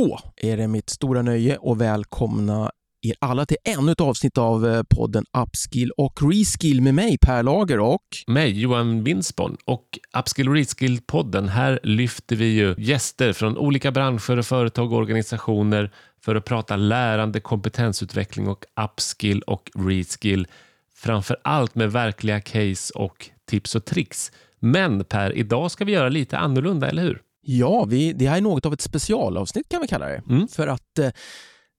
[0.00, 2.70] Då är det mitt stora nöje att välkomna
[3.02, 7.42] er alla till ännu ett avsnitt av eh, podden Upskill och Reskill med mig Per
[7.42, 11.48] Lager och mig Johan Winsborn och Upskill och Reskill-podden.
[11.48, 15.92] Här lyfter vi ju gäster från olika branscher och företag och organisationer
[16.24, 20.46] för att prata lärande, kompetensutveckling och upskill och reskill.
[20.94, 24.32] Framför allt med verkliga case och tips och tricks.
[24.60, 27.22] Men Per, idag ska vi göra lite annorlunda, eller hur?
[27.58, 30.22] Ja, vi, det här är något av ett specialavsnitt kan vi kalla det.
[30.30, 30.48] Mm.
[30.48, 31.10] För att eh,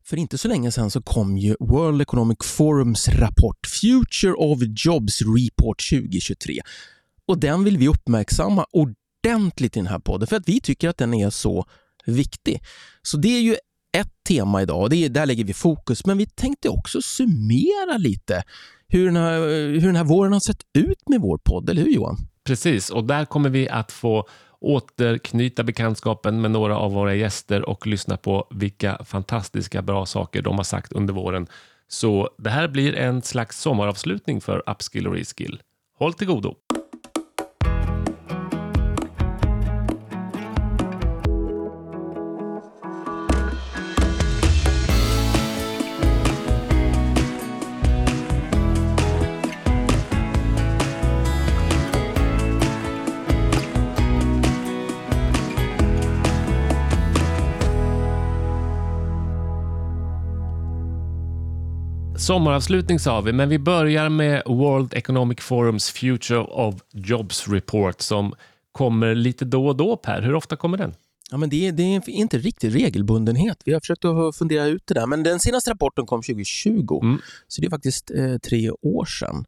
[0.03, 5.21] för inte så länge sedan så kom ju World Economic Forums rapport Future of Jobs
[5.21, 6.61] Report 2023.
[7.25, 10.97] Och den vill vi uppmärksamma ordentligt i den här podden för att vi tycker att
[10.97, 11.65] den är så
[12.05, 12.61] viktig.
[13.01, 13.55] Så det är ju
[13.97, 16.05] ett tema idag och det är, där lägger vi fokus.
[16.05, 18.43] Men vi tänkte också summera lite
[18.87, 19.39] hur den, här,
[19.79, 22.17] hur den här våren har sett ut med vår podd, eller hur Johan?
[22.43, 24.27] Precis, och där kommer vi att få
[24.61, 30.57] återknyta bekantskapen med några av våra gäster och lyssna på vilka fantastiska bra saker de
[30.57, 31.47] har sagt under våren.
[31.87, 35.61] Så det här blir en slags sommaravslutning för Upskill och Reskill.
[35.97, 36.55] Håll till godo!
[62.21, 68.33] Sommaravslutning sa vi, men vi börjar med World Economic Forums Future of Jobs Report som
[68.71, 70.21] kommer lite då och då, Per.
[70.21, 70.93] Hur ofta kommer den?
[71.31, 73.61] Ja, men det, är, det är inte riktigt regelbundenhet.
[73.65, 75.07] Vi har försökt att fundera ut det där.
[75.07, 77.17] Men den senaste rapporten kom 2020, mm.
[77.47, 79.45] så det är faktiskt eh, tre år sedan.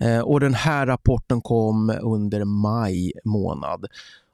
[0.00, 3.86] Eh, och Den här rapporten kom under maj månad.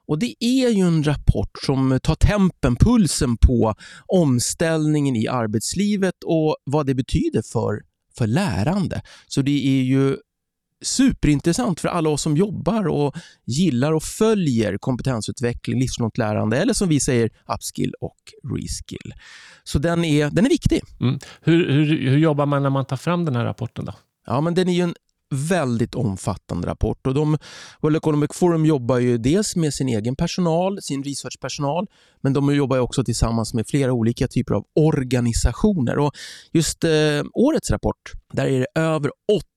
[0.07, 6.55] Och Det är ju en rapport som tar tempen, pulsen på omställningen i arbetslivet och
[6.63, 7.81] vad det betyder för,
[8.17, 9.01] för lärande.
[9.27, 10.17] Så det är ju
[10.81, 16.89] superintressant för alla oss som jobbar och gillar och följer kompetensutveckling, livslångt lärande eller som
[16.89, 18.17] vi säger upskill och
[18.53, 19.13] reskill.
[19.63, 20.81] Så den är, den är viktig.
[20.99, 21.19] Mm.
[21.41, 23.85] Hur, hur, hur jobbar man när man tar fram den här rapporten?
[23.85, 23.93] då?
[24.25, 24.95] Ja, men den är ju en
[25.33, 27.07] väldigt omfattande rapport.
[27.07, 27.37] Och de,
[27.81, 31.87] World Economic Forum jobbar ju dels med sin egen personal, sin researchpersonal,
[32.21, 35.97] men de jobbar också tillsammans med flera olika typer av organisationer.
[35.97, 36.11] Och
[36.51, 39.11] just eh, årets rapport, där är det över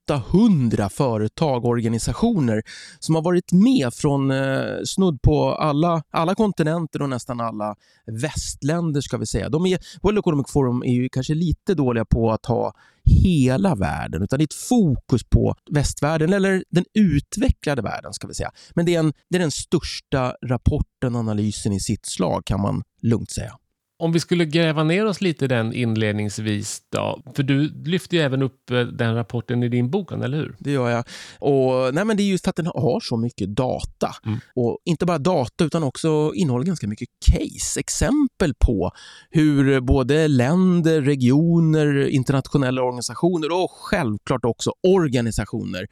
[0.08, 2.62] 800 företag och organisationer
[2.98, 7.74] som har varit med från eh, snudd på alla, alla kontinenter och nästan alla
[8.06, 9.00] västländer.
[9.00, 9.48] ska vi säga.
[9.48, 12.72] De är, World Economic Forum är ju kanske lite dåliga på att ha
[13.06, 18.12] hela världen, utan det är ett fokus på västvärlden eller den utvecklade världen.
[18.12, 18.50] ska vi säga.
[18.74, 22.82] Men det är, en, det är den största rapporten, analysen i sitt slag kan man
[23.02, 23.52] lugnt säga.
[23.98, 28.22] Om vi skulle gräva ner oss lite i den inledningsvis då, för du lyfter ju
[28.22, 30.56] även upp eh, den rapporten i din bok, eller hur?
[30.58, 31.04] Det gör jag.
[31.38, 34.14] Och, nej, men det är just för att den har så mycket data.
[34.26, 34.38] Mm.
[34.54, 38.90] Och inte bara data, utan också innehåller ganska mycket case, exempel på
[39.30, 45.86] hur både länder, regioner, internationella organisationer och självklart också organisationer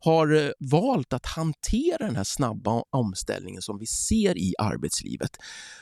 [0.00, 5.30] har eh, valt att hantera den här snabba omställningen som vi ser i arbetslivet.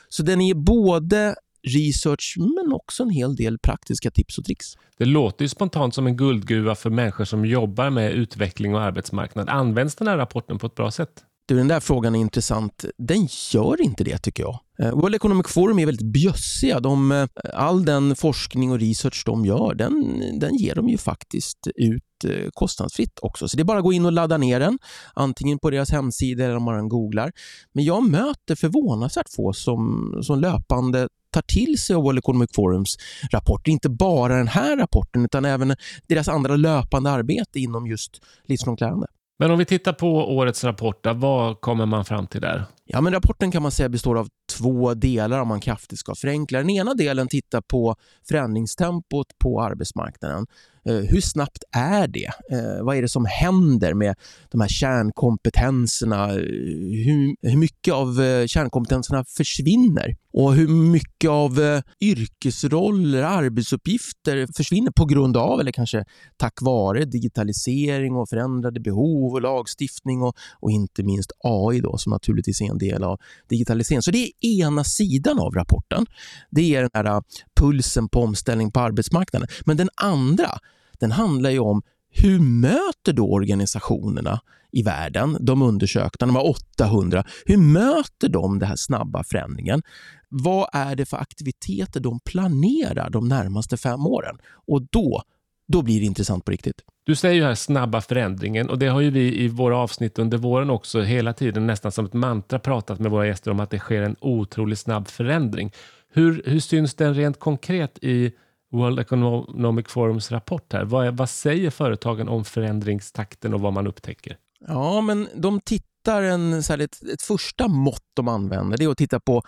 [0.09, 1.35] Så den är både
[1.67, 4.65] research men också en hel del praktiska tips och tricks.
[4.97, 9.49] Det låter ju spontant som en guldgruva för människor som jobbar med utveckling och arbetsmarknad.
[9.49, 11.23] Används den här rapporten på ett bra sätt?
[11.49, 12.85] Du, den där frågan är intressant.
[12.97, 14.59] Den gör inte det tycker jag.
[14.79, 16.79] Eh, World Economic Forum är väldigt bjössiga.
[16.79, 21.67] De, eh, all den forskning och research de gör, den, den ger de ju faktiskt
[21.75, 23.47] ut eh, kostnadsfritt också.
[23.47, 24.79] Så det är bara att gå in och ladda ner den,
[25.13, 27.31] antingen på deras hemsida eller om man googlar.
[27.73, 32.97] Men jag möter förvånansvärt få som, som löpande tar till sig av World Economic Forums
[33.31, 33.71] rapporter.
[33.71, 35.75] Inte bara den här rapporten utan även
[36.07, 39.07] deras andra löpande arbete inom just livslångt lärande.
[39.39, 42.65] Men om vi tittar på årets rapport, vad kommer man fram till där?
[42.85, 46.59] Ja, men rapporten kan man säga består av två delar om man kraftigt ska förenkla.
[46.59, 47.95] Den ena delen tittar på
[48.29, 50.47] förändringstempot på arbetsmarknaden.
[50.89, 52.31] Eh, hur snabbt är det?
[52.51, 54.15] Eh, vad är det som händer med
[54.51, 56.27] de här kärnkompetenserna?
[56.27, 60.15] Hur, hur mycket av eh, kärnkompetenserna försvinner?
[60.33, 66.05] Och hur mycket av yrkesroller, arbetsuppgifter försvinner på grund av eller kanske
[66.37, 72.09] tack vare digitalisering och förändrade behov och lagstiftning och, och inte minst AI då, som
[72.09, 73.19] naturligtvis är en del av
[73.49, 74.03] digitaliseringen.
[74.03, 76.05] Så det är ena sidan av rapporten.
[76.49, 77.23] Det är den här
[77.59, 79.47] pulsen på omställning på arbetsmarknaden.
[79.65, 80.59] Men den andra
[80.99, 81.81] den handlar ju om
[82.11, 84.41] hur möter då organisationerna
[84.71, 89.81] i världen, de undersökta, de var 800, hur möter de den här snabba förändringen?
[90.29, 94.37] Vad är det för aktiviteter de planerar de närmaste fem åren?
[94.67, 95.23] Och då,
[95.67, 96.81] då blir det intressant på riktigt.
[97.03, 100.37] Du säger ju här snabba förändringen och det har ju vi i våra avsnitt under
[100.37, 103.79] våren också hela tiden nästan som ett mantra pratat med våra gäster om att det
[103.79, 105.71] sker en otroligt snabb förändring.
[106.13, 108.31] Hur, hur syns den rent konkret i
[108.71, 110.85] World Economic Forums rapport här?
[110.85, 114.37] Vad, vad säger företagen om förändringstakten och vad man upptäcker?
[114.67, 118.89] Ja, men de tittar en, så här, ett, ett första mått de använder det är
[118.89, 119.43] att titta på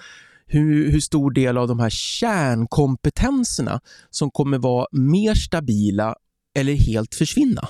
[0.46, 6.16] hur, hur, stor del av de här kärnkompetenserna som kommer vara mer stabila
[6.60, 7.68] eller helt försvinna.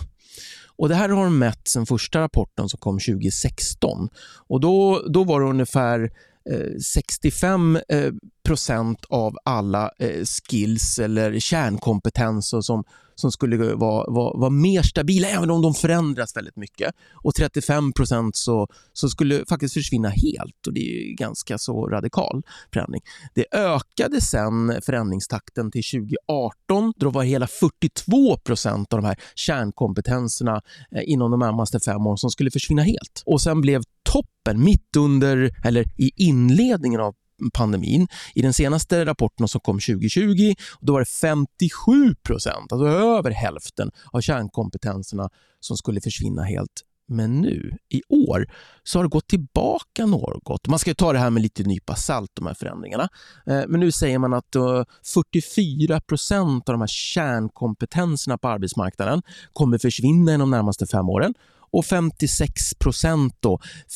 [0.76, 4.10] Och Det här har de mätt sen första rapporten som kom 2016.
[4.48, 6.12] Och Då, då var det ungefär
[6.50, 6.78] eh,
[7.22, 8.12] 65 eh,
[8.46, 12.84] procent av alla eh, skills eller kärnkompetenser som,
[13.16, 16.96] som skulle vara, vara, vara mer stabila även om de förändras väldigt mycket.
[17.14, 22.42] Och 35 procent så, så skulle faktiskt försvinna helt och det är ganska så radikal
[22.74, 23.02] förändring.
[23.34, 29.18] Det ökade sen förändringstakten till 2018 då det var hela 42 procent av de här
[29.36, 30.62] kärnkompetenserna
[30.96, 33.24] eh, inom de närmaste fem åren som skulle försvinna helt.
[33.26, 37.16] Och sen blev toppen mitt under, eller i inledningen av
[37.54, 38.08] pandemin.
[38.36, 43.92] I den senaste rapporten som kom 2020 då var det 57 procent, alltså över hälften
[44.12, 45.30] av kärnkompetenserna
[45.60, 46.82] som skulle försvinna helt.
[47.08, 48.46] Men nu, i år,
[48.84, 50.68] så har det gått tillbaka något.
[50.68, 53.10] Man ska ta det här med lite nypa salt, de här förändringarna.
[53.46, 54.84] Eh, men nu säger man att eh,
[55.14, 59.22] 44 procent av de här kärnkompetenserna på arbetsmarknaden
[59.54, 61.34] kommer försvinna inom de närmaste fem åren
[61.72, 63.46] och 56 procent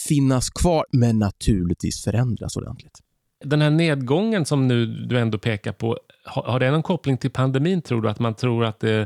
[0.07, 2.99] finnas kvar, men naturligtvis förändras ordentligt.
[3.43, 7.31] Den här nedgången som nu du ändå pekar på, har, har det någon koppling till
[7.31, 8.09] pandemin tror du?
[8.09, 9.01] Att man tror att det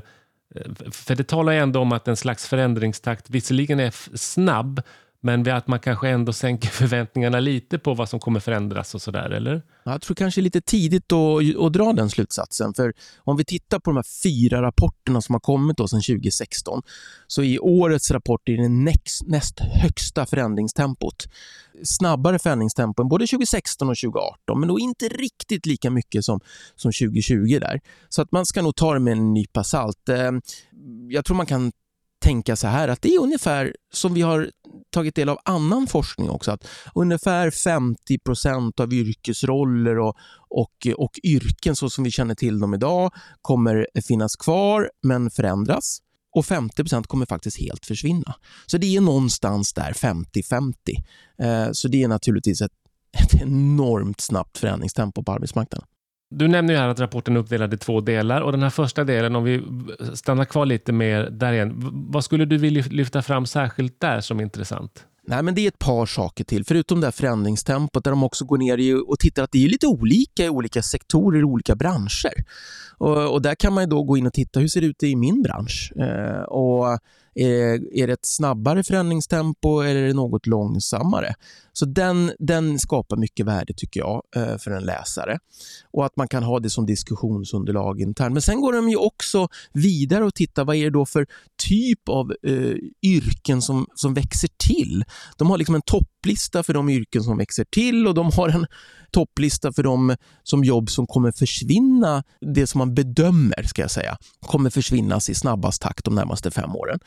[0.56, 4.82] eh, för det talar ju ändå om att en slags förändringstakt visserligen är snabb,
[5.22, 9.30] men att man kanske ändå sänker förväntningarna lite på vad som kommer förändras och sådär,
[9.30, 9.62] eller?
[9.84, 12.74] Jag tror kanske lite tidigt att, att dra den slutsatsen.
[12.74, 16.82] För om vi tittar på de här fyra rapporterna som har kommit då sedan 2016,
[17.28, 21.28] så i årets rapport är det näst, näst högsta förändringstempot.
[21.84, 26.40] Snabbare förändringstempo än både 2016 och 2018, men då inte riktigt lika mycket som,
[26.76, 27.82] som 2020 där.
[28.10, 30.10] Så att man ska nog ta det med en nypa salt.
[30.10, 30.32] Eh,
[31.10, 31.72] jag tror man kan
[32.30, 34.52] tänka så här att det är ungefär som vi har
[34.90, 40.16] tagit del av annan forskning också, att ungefär 50 procent av yrkesroller och,
[40.50, 46.00] och, och yrken så som vi känner till dem idag kommer finnas kvar men förändras
[46.36, 48.36] och 50 procent kommer faktiskt helt försvinna.
[48.66, 50.74] Så det är någonstans där 50-50.
[51.42, 52.72] Eh, så det är naturligtvis ett,
[53.24, 55.88] ett enormt snabbt förändringstempo på arbetsmarknaden.
[56.32, 59.04] Du nämner ju här att rapporten är uppdelad i två delar och den här första
[59.04, 59.64] delen, om vi
[60.14, 61.74] stannar kvar lite mer där igen.
[62.10, 65.06] Vad skulle du vilja lyfta fram särskilt där som intressant?
[65.28, 66.66] Nej, men det är ett par saker till.
[66.66, 69.88] Förutom det här förändringstempot där de också går ner och tittar att det är lite
[69.88, 72.34] olika i olika sektorer och olika branscher.
[72.98, 75.16] Och, och, Där kan man då gå in och titta hur ser det ut i
[75.16, 75.92] min bransch.
[75.96, 77.00] Eh, och
[77.36, 81.36] är, är det ett snabbare förändringstempo eller är det något långsammare?
[81.74, 85.40] Så den, den skapar mycket värde tycker jag eh, för en läsare
[85.92, 88.34] och att man kan ha det som diskussionsunderlag internt.
[88.34, 91.28] Men sen går de ju också vidare och tittar vad är det då för
[91.68, 95.04] typ av eh, yrken som, som växer till.
[95.38, 98.66] De har liksom en topplista för de yrken som växer till och de har en
[99.12, 104.18] topplista för de som jobb som kommer försvinna, det som man bedömer ska jag säga,
[104.40, 107.00] kommer försvinnas i snabbast takt de närmaste fem åren.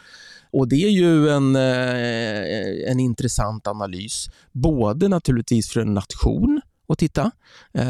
[0.53, 6.99] Och Det är ju en, eh, en intressant analys, både naturligtvis för en nation att
[6.99, 7.31] titta.
[7.75, 7.87] Eh,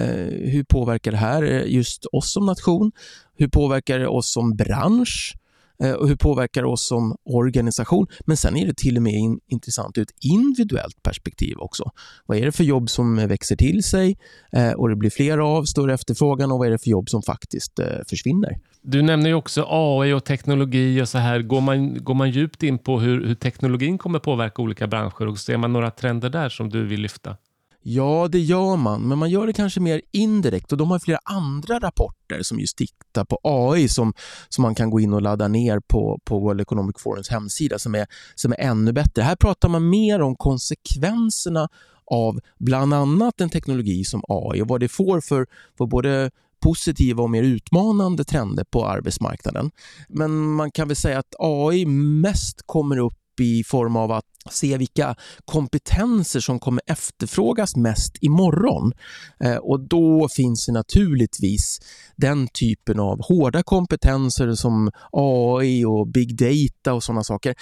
[0.52, 2.92] hur påverkar det här just oss som nation?
[3.36, 5.34] Hur påverkar det oss som bransch?
[5.82, 8.06] Eh, och hur påverkar det oss som organisation?
[8.26, 11.90] Men sen är det till och med in, intressant ur ett individuellt perspektiv också.
[12.26, 14.16] Vad är det för jobb som eh, växer till sig
[14.52, 17.22] eh, och det blir fler av, större efterfrågan och vad är det för jobb som
[17.22, 18.58] faktiskt eh, försvinner?
[18.82, 21.42] Du nämner ju också AI och teknologi och så här.
[21.42, 25.38] Går man, går man djupt in på hur, hur teknologin kommer påverka olika branscher och
[25.38, 27.36] ser man några trender där som du vill lyfta?
[27.84, 31.18] Ja, det gör man, men man gör det kanske mer indirekt och de har flera
[31.24, 34.12] andra rapporter som just tittar på AI som,
[34.48, 37.94] som man kan gå in och ladda ner på, på World Economic Forums hemsida som
[37.94, 39.22] är, som är ännu bättre.
[39.22, 41.68] Här pratar man mer om konsekvenserna
[42.06, 45.46] av bland annat en teknologi som AI och vad det får för,
[45.78, 46.30] för både
[46.62, 49.70] positiva och mer utmanande trender på arbetsmarknaden.
[50.08, 54.76] Men man kan väl säga att AI mest kommer upp i form av att se
[54.76, 58.92] vilka kompetenser som kommer efterfrågas mest imorgon.
[59.40, 61.80] Eh, och då finns det naturligtvis
[62.16, 67.54] den typen av hårda kompetenser som AI och big data och sådana saker.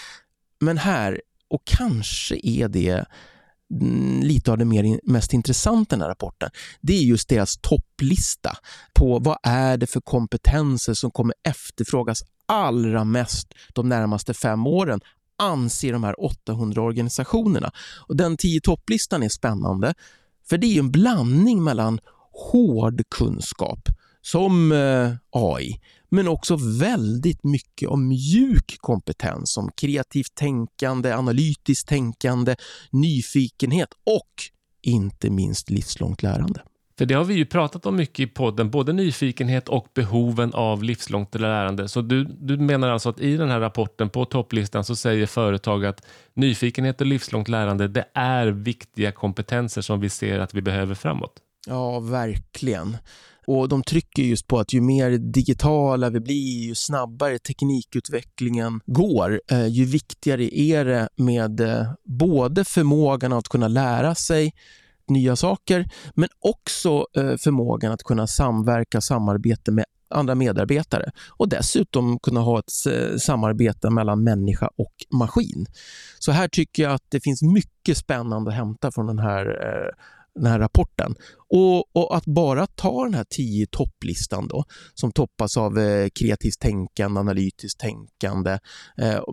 [0.60, 3.04] Men här, och kanske är det
[3.80, 7.56] mm, lite av det mer, mest intressanta i den här rapporten, det är just deras
[7.56, 8.56] topplista
[8.94, 15.00] på vad är det för kompetenser som kommer efterfrågas allra mest de närmaste fem åren
[15.40, 17.72] anser de här 800 organisationerna.
[18.08, 19.94] Och Den tio topplistan är spännande
[20.48, 22.00] för det är en blandning mellan
[22.32, 23.88] hård kunskap
[24.22, 32.56] som eh, AI men också väldigt mycket om mjuk kompetens som kreativt tänkande, analytiskt tänkande,
[32.90, 34.34] nyfikenhet och
[34.82, 36.62] inte minst livslångt lärande.
[37.00, 40.82] För det har vi ju pratat om mycket i podden, både nyfikenhet och behoven av
[40.82, 41.88] livslångt lärande.
[41.88, 45.84] Så du, du menar alltså att i den här rapporten på topplistan så säger företag
[45.86, 50.94] att nyfikenhet och livslångt lärande, det är viktiga kompetenser som vi ser att vi behöver
[50.94, 51.32] framåt?
[51.66, 52.96] Ja, verkligen.
[53.46, 59.40] Och De trycker just på att ju mer digitala vi blir, ju snabbare teknikutvecklingen går,
[59.50, 64.52] eh, ju viktigare är det med eh, både förmågan att kunna lära sig
[65.10, 71.48] nya saker, men också eh, förmågan att kunna samverka samarbete samarbeta med andra medarbetare och
[71.48, 75.66] dessutom kunna ha ett eh, samarbete mellan människa och maskin.
[76.18, 79.94] Så här tycker jag att det finns mycket spännande att hämta från den här eh,
[80.34, 81.14] den här rapporten.
[81.48, 84.64] Och, och, att bara ta den här tio topplistan då,
[84.94, 88.58] som toppas av eh, kreativt tänkande, analytiskt tänkande,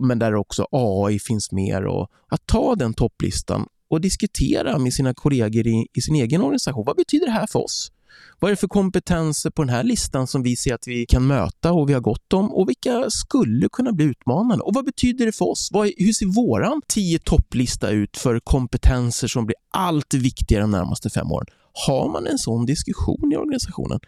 [0.02, 1.86] men där också AI finns med.
[1.86, 6.84] Och att ta den topplistan och diskutera med sina kollegor i, i sin egen organisation.
[6.86, 7.92] Vad betyder det här för oss?
[8.40, 11.26] Vad är det för kompetenser på den här listan som vi ser att vi kan
[11.26, 14.64] möta och vi har gott om och vilka skulle kunna bli utmanande?
[14.64, 15.68] Och vad betyder det för oss?
[15.72, 21.10] Vad, hur ser våran tio topplista ut för kompetenser som blir allt viktigare de närmaste
[21.10, 21.46] fem åren?
[21.86, 24.00] Har man en sån diskussion i organisationen?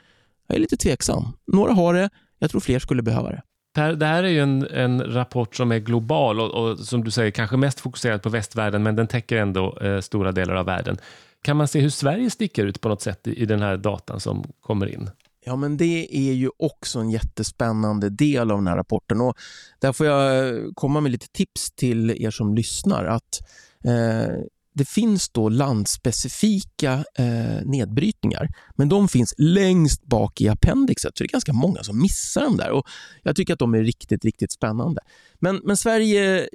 [0.46, 1.24] Jag är lite tveksam.
[1.52, 3.42] Några har det, jag tror fler skulle behöva det.
[3.72, 7.10] Per, det här är ju en, en rapport som är global och, och, som du
[7.10, 10.98] säger kanske mest fokuserad på västvärlden men den täcker ändå eh, stora delar av världen.
[11.42, 14.20] Kan man se hur Sverige sticker ut på något sätt i, i den här datan
[14.20, 15.10] som kommer in?
[15.44, 19.20] Ja, men det är ju också en jättespännande del av den här rapporten.
[19.20, 19.36] Och
[19.78, 23.04] där får jag eh, komma med lite tips till er som lyssnar.
[23.04, 23.40] Att
[23.84, 24.34] eh,
[24.74, 31.26] det finns då landspecifika eh, nedbrytningar, men de finns längst bak i appendixet, så det
[31.26, 32.70] är ganska många som missar dem där.
[32.70, 32.86] Och
[33.22, 35.00] jag tycker att de är riktigt, riktigt spännande.
[35.38, 36.46] Men, men Sverige eh,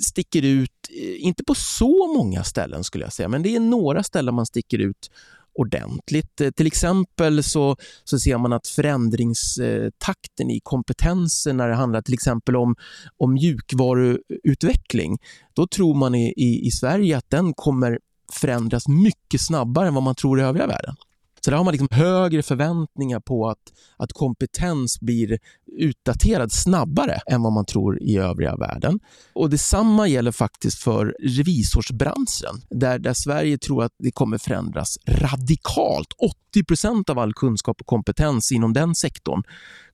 [0.00, 4.02] sticker ut, eh, inte på så många ställen skulle jag säga, men det är några
[4.02, 5.10] ställen man sticker ut
[5.54, 6.40] ordentligt.
[6.40, 12.14] Eh, till exempel så, så ser man att förändringstakten i kompetensen när det handlar till
[12.14, 12.76] exempel om,
[13.16, 15.18] om mjukvaruutveckling,
[15.52, 17.98] då tror man i, i, i Sverige att den kommer
[18.32, 20.96] förändras mycket snabbare än vad man tror i övriga världen.
[21.44, 23.58] Så där har man liksom högre förväntningar på att,
[23.96, 25.38] att kompetens blir
[25.78, 29.00] utdaterad snabbare än vad man tror i övriga världen.
[29.32, 36.08] Och Detsamma gäller faktiskt för revisorsbranschen där, där Sverige tror att det kommer förändras radikalt.
[36.56, 39.42] 80% av all kunskap och kompetens inom den sektorn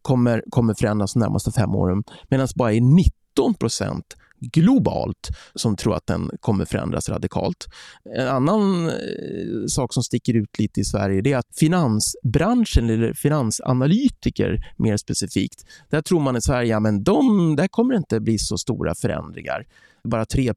[0.03, 3.55] kommer, kommer förändras de närmaste fem åren medan bara 19
[4.41, 7.67] globalt som tror att den kommer förändras radikalt.
[8.19, 8.95] En annan eh,
[9.69, 16.03] sak som sticker ut lite i Sverige är att finansbranschen, eller finansanalytiker mer specifikt, där
[16.03, 19.67] tror man i Sverige att de, där kommer det inte bli så stora förändringar.
[20.05, 20.53] Bara 3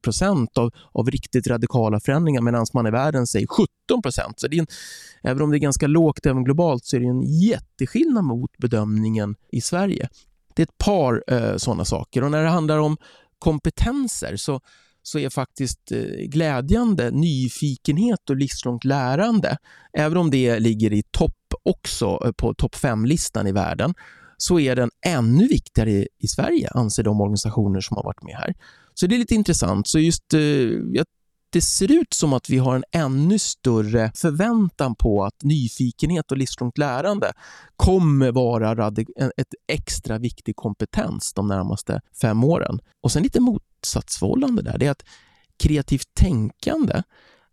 [0.55, 3.67] av, av riktigt radikala förändringar medan man i världen säger 17
[4.37, 4.67] så det är en,
[5.23, 9.35] Även om det är ganska lågt även globalt så är det en jätteskillnad mot bedömningen
[9.51, 10.09] i Sverige.
[10.55, 12.23] Det är ett par eh, sådana saker.
[12.23, 12.97] Och När det handlar om
[13.43, 14.61] kompetenser så,
[15.01, 19.57] så är faktiskt eh, glädjande nyfikenhet och livslångt lärande,
[19.97, 23.93] även om det ligger i topp också eh, på topp 5-listan i världen,
[24.37, 28.53] så är den ännu viktigare i, Sverige, anser de organisationer som har varit med här.
[28.93, 29.87] Så det är lite intressant.
[29.87, 30.39] Så just, eh,
[30.93, 31.05] jag
[31.53, 36.37] det ser ut som att vi har en ännu större förväntan på att nyfikenhet och
[36.37, 37.33] livslångt lärande
[37.75, 38.87] kommer vara
[39.37, 42.79] ett extra viktig kompetens de närmaste fem åren.
[43.01, 45.05] Och sen lite motsatsförhållande där, det är att
[45.57, 47.03] kreativt tänkande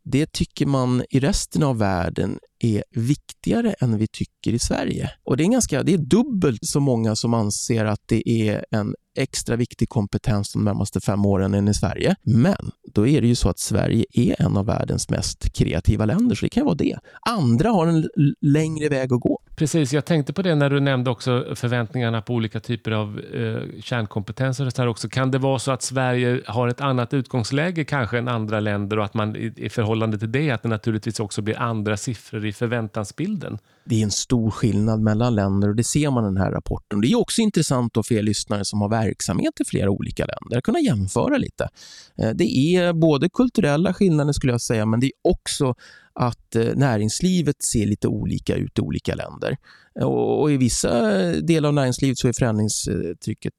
[0.02, 5.10] det tycker man i resten av världen är viktigare än vi tycker i Sverige.
[5.24, 8.94] Och Det är, ganska, det är dubbelt så många som anser att det är en
[9.16, 12.16] extra viktig kompetens de närmaste fem åren än i Sverige.
[12.22, 16.34] Men då är det ju så att Sverige är en av världens mest kreativa länder,
[16.34, 16.98] så det kan vara det.
[17.20, 18.08] Andra har en
[18.40, 19.42] längre väg att gå.
[19.56, 23.80] Precis, jag tänkte på det när du nämnde också förväntningarna på olika typer av eh,
[23.82, 24.66] kärnkompetenser.
[24.66, 25.08] Och så här också.
[25.08, 29.04] Kan det vara så att Sverige har ett annat utgångsläge kanske än andra länder och
[29.04, 32.52] att man i, i förhållande till det, att det naturligtvis också blir andra siffror i
[32.52, 33.58] förväntansbilden?
[33.84, 37.00] Det är en stor skillnad mellan länder och det ser man i den här rapporten.
[37.00, 40.64] Det är också intressant för er lyssnare som har verksamhet i flera olika länder att
[40.64, 41.68] kunna jämföra lite.
[42.18, 45.74] Eh, det är både kulturella skillnader skulle jag säga, men det är också
[46.12, 49.56] att eh, näringslivet ser lite olika ut i olika länder.
[50.00, 53.54] Eh, och I vissa delar av näringslivet så är förändringstrycket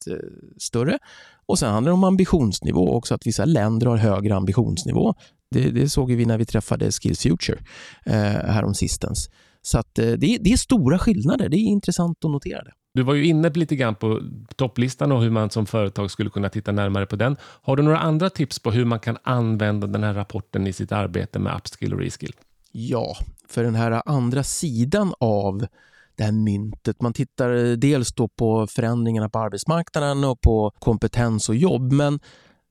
[0.58, 1.00] större.
[1.46, 5.16] Och Sen handlar det om ambitionsnivå också, att vissa länder har högre ambitionsnivå.
[5.52, 7.60] Det, det såg vi när vi träffade Skills Future
[8.06, 9.30] eh, häromsistens.
[9.62, 11.50] Så att, eh, det, det, är stora skillnader.
[11.50, 12.72] Det är intressant att notera det.
[12.94, 14.22] Du var ju inne lite grann på
[14.56, 17.38] topplistan och hur man som företag skulle kunna titta närmare på den.
[17.42, 20.92] Har du några andra tips på hur man kan använda den här rapporten i sitt
[20.92, 22.34] arbete med upskill och reskill?
[22.72, 23.16] Ja,
[23.50, 25.68] för den här andra sidan av
[26.16, 27.02] det här myntet.
[27.02, 32.20] Man tittar dels då på förändringarna på arbetsmarknaden och på kompetens och jobb, men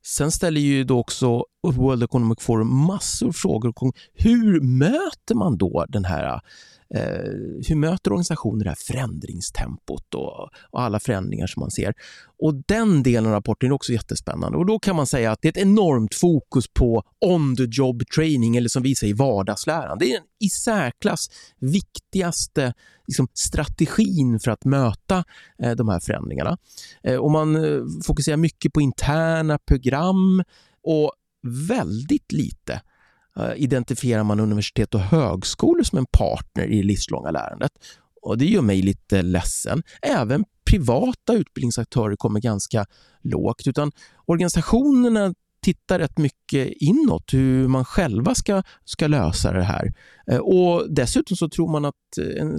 [0.06, 5.58] sen ställer ju då också World Economic Forum massor av frågor kring hur möter man
[5.58, 6.40] då den här
[6.94, 11.94] Eh, hur möter organisationer det här förändringstempot och, och, alla förändringar som man ser?
[12.42, 14.58] Och Den delen av rapporten är också jättespännande.
[14.58, 18.02] Och Då kan man säga att det är ett enormt fokus på on the job
[18.14, 19.98] training eller som vi säger vardagsläran.
[19.98, 22.74] Det är den i särklass viktigaste
[23.06, 25.24] liksom, strategin för att möta
[25.62, 26.58] eh, de här förändringarna.
[27.02, 30.42] Eh, och Man eh, fokuserar mycket på interna program
[30.82, 32.80] och väldigt lite
[33.36, 37.72] eh, identifierar man universitet och högskolor som en partner i det livslånga lärandet.
[38.22, 39.82] Och Det gör mig lite ledsen.
[40.02, 42.86] Även privata utbildningsaktörer kommer ganska
[43.22, 43.66] lågt.
[43.66, 43.92] utan
[44.26, 49.92] Organisationerna tittar rätt mycket inåt, hur man själva ska, ska lösa det här.
[50.30, 52.58] Eh, och Dessutom så tror man att eh, den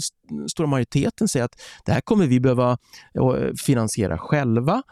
[0.50, 2.78] stora majoriteten säger att det här kommer vi behöva
[3.66, 4.84] finansiera själva.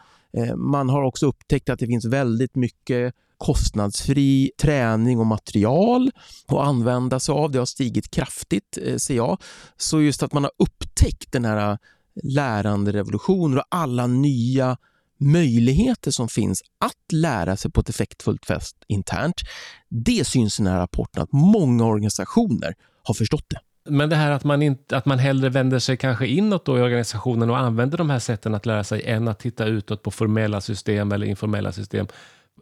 [0.56, 6.12] Man har också upptäckt att det finns väldigt mycket kostnadsfri träning och material
[6.48, 7.52] att använda sig av.
[7.52, 9.42] Det har stigit kraftigt, eh, ser jag.
[9.78, 11.78] Så just att man har upptäckt den här eh,
[12.24, 14.78] läranderevolutionen och alla nya
[15.20, 19.42] möjligheter som finns att lära sig på ett effektfullt sätt internt.
[19.90, 23.60] Det syns i den här rapporten att många organisationer har förstått det.
[23.90, 26.82] Men det här att man, inte, att man hellre vänder sig kanske inåt då i
[26.82, 30.62] organisationen och använder de här sätten att lära sig än att titta utåt på formella
[30.62, 32.08] system eller informella system.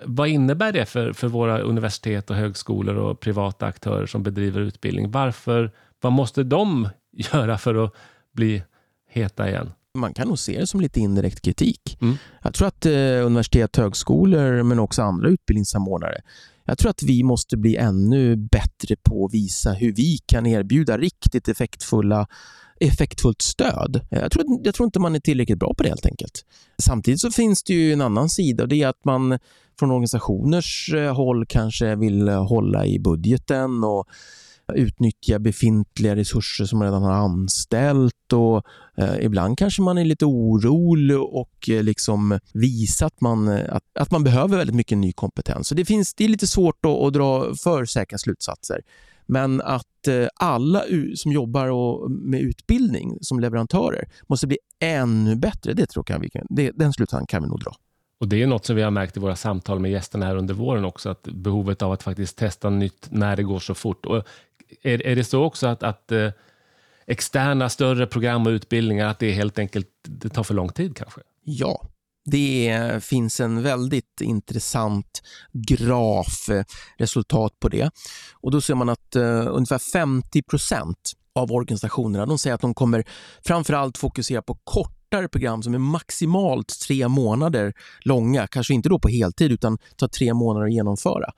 [0.05, 5.11] Vad innebär det för, för våra universitet och högskolor och privata aktörer som bedriver utbildning?
[5.11, 6.89] Varför, vad måste de
[7.33, 7.93] göra för att
[8.33, 8.63] bli
[9.09, 9.71] heta igen?
[9.93, 11.97] Man kan nog se det som lite indirekt kritik.
[12.01, 12.15] Mm.
[12.41, 12.91] Jag tror att eh,
[13.25, 16.21] universitet, högskolor men också andra utbildningssamordnare
[16.67, 20.97] jag tror att vi måste bli ännu bättre på att visa hur vi kan erbjuda
[20.97, 22.27] riktigt effektfulla
[22.79, 24.01] effektfullt stöd.
[24.09, 26.45] Jag tror, jag tror inte man är tillräckligt bra på det helt enkelt.
[26.81, 29.39] Samtidigt så finns det ju en annan sida och det är att man
[29.79, 34.07] från organisationers eh, håll kanske vill eh, hålla i budgeten och
[34.73, 38.33] utnyttja befintliga resurser som man redan har anställt.
[38.33, 38.65] Och,
[38.97, 43.83] eh, ibland kanske man är lite orolig och eh, liksom visar att man, eh, att,
[43.99, 45.67] att, man behöver väldigt mycket ny kompetens.
[45.67, 48.81] Så det, finns, det är lite svårt att, att dra för säkra slutsatser.
[49.25, 50.83] Men att eh, alla
[51.15, 56.29] som jobbar och, med utbildning som leverantörer måste bli ännu bättre, det tror jag vi
[56.29, 57.75] kan, det, den slutsatsen kan vi nog dra.
[58.19, 60.53] Och Det är något som vi har märkt i våra samtal med gästerna här under
[60.53, 64.05] våren också, att behovet av att faktiskt testa nytt när det går så fort.
[64.05, 64.23] Och
[64.81, 66.29] är, är det så också att, att eh,
[67.07, 71.21] externa större program och utbildningar, att det helt enkelt det tar för lång tid kanske?
[71.43, 71.87] Ja,
[72.25, 75.21] det finns en väldigt intressant
[75.53, 76.63] graf, eh,
[76.97, 77.89] resultat på det.
[78.33, 80.95] Och Då ser man att uh, ungefär 50%
[81.35, 83.03] av organisationerna de säger att de kommer
[83.45, 88.47] framförallt fokusera på kort kortare program som är maximalt tre månader långa.
[88.47, 91.31] Kanske inte då på heltid, utan tar tre månader att genomföra.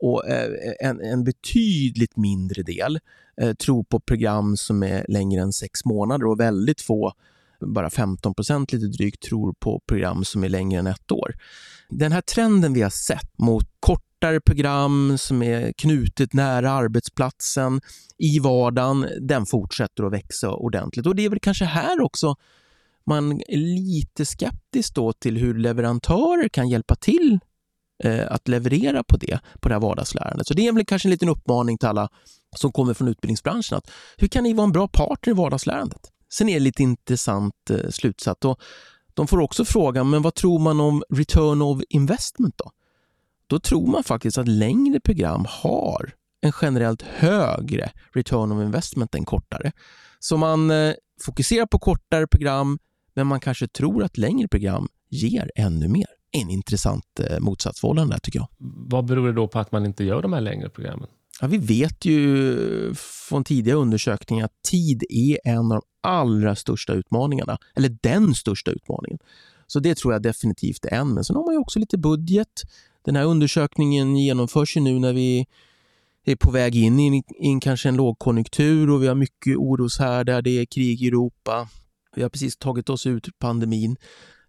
[0.00, 2.98] Och eh, en, en, betydligt mindre del
[3.40, 7.12] eh, tror på program som är längre än sex månader och väldigt få
[7.60, 11.34] bara 15 procent lite drygt tror på program som är längre än ett år.
[11.88, 17.80] Den här trenden vi har sett mot kortare program som är knutet nära arbetsplatsen
[18.18, 21.06] i vardagen, den fortsätter att växa ordentligt.
[21.06, 22.36] Och Det är väl kanske här också
[23.06, 27.38] man är lite skeptisk då till hur leverantörer kan hjälpa till
[28.04, 30.46] eh, att leverera på det, på det här vardagslärandet.
[30.46, 32.08] Så det är väl kanske en liten uppmaning till alla
[32.56, 33.78] som kommer från utbildningsbranschen.
[33.78, 36.10] Att hur kan ni vara en bra partner i vardagslärandet?
[36.32, 38.44] Sen är det lite intressant eh, slutsats.
[38.44, 38.60] Och
[39.14, 42.70] de får också frågan, men vad tror man om return of investment då?
[43.46, 49.24] Då tror man faktiskt att längre program har en generellt högre return of investment än
[49.24, 49.72] kortare.
[50.18, 52.78] Så man eh, fokuserar på kortare program,
[53.14, 56.06] men man kanske tror att längre program ger ännu mer.
[56.30, 58.48] En intressant eh, motsatsförhållande tycker jag.
[58.88, 61.08] Vad beror det då på att man inte gör de här längre programmen?
[61.40, 62.94] Ja, vi vet ju
[63.28, 68.70] från tidigare undersökningar att tid är en av de allra största utmaningarna, eller den största
[68.70, 69.18] utmaningen.
[69.66, 71.14] Så det tror jag definitivt är en.
[71.14, 72.62] Men sen har man ju också lite budget.
[73.04, 75.46] Den här undersökningen genomförs ju nu när vi
[76.24, 80.42] är på väg in i in kanske en lågkonjunktur och vi har mycket oroshärdar.
[80.42, 81.68] Det är krig i Europa.
[82.16, 83.96] Vi har precis tagit oss ut pandemin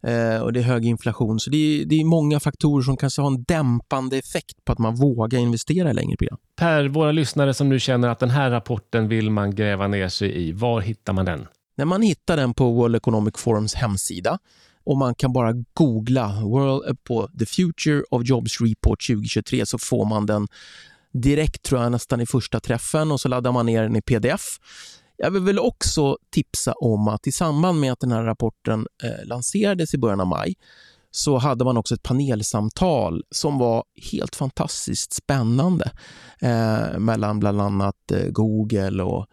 [0.04, 1.40] eh, och det är hög inflation.
[1.40, 4.80] Så det är, det är många faktorer som kanske har en dämpande effekt på att
[4.80, 6.38] man vågar investera i längre program.
[6.56, 10.48] Per, våra lyssnare som nu känner att den här rapporten vill man gräva ner sig
[10.48, 11.48] i, var hittar man den?
[11.76, 14.40] När man hittar den på World Economic Forums hemsida
[14.86, 20.06] och man kan bara googla World, på The Future of Jobs Report 2023 så får
[20.06, 20.48] man den
[21.14, 24.42] direkt tror jag nästan i första träffen och så laddar man ner den i pdf.
[25.24, 29.26] Jag vill väl också tipsa om att i samband med att den här rapporten eh,
[29.28, 30.54] lanserades i början av maj
[31.12, 35.92] så hade man också ett panelsamtal som var helt fantastiskt spännande
[36.42, 39.28] eh, mellan bland annat eh, Google och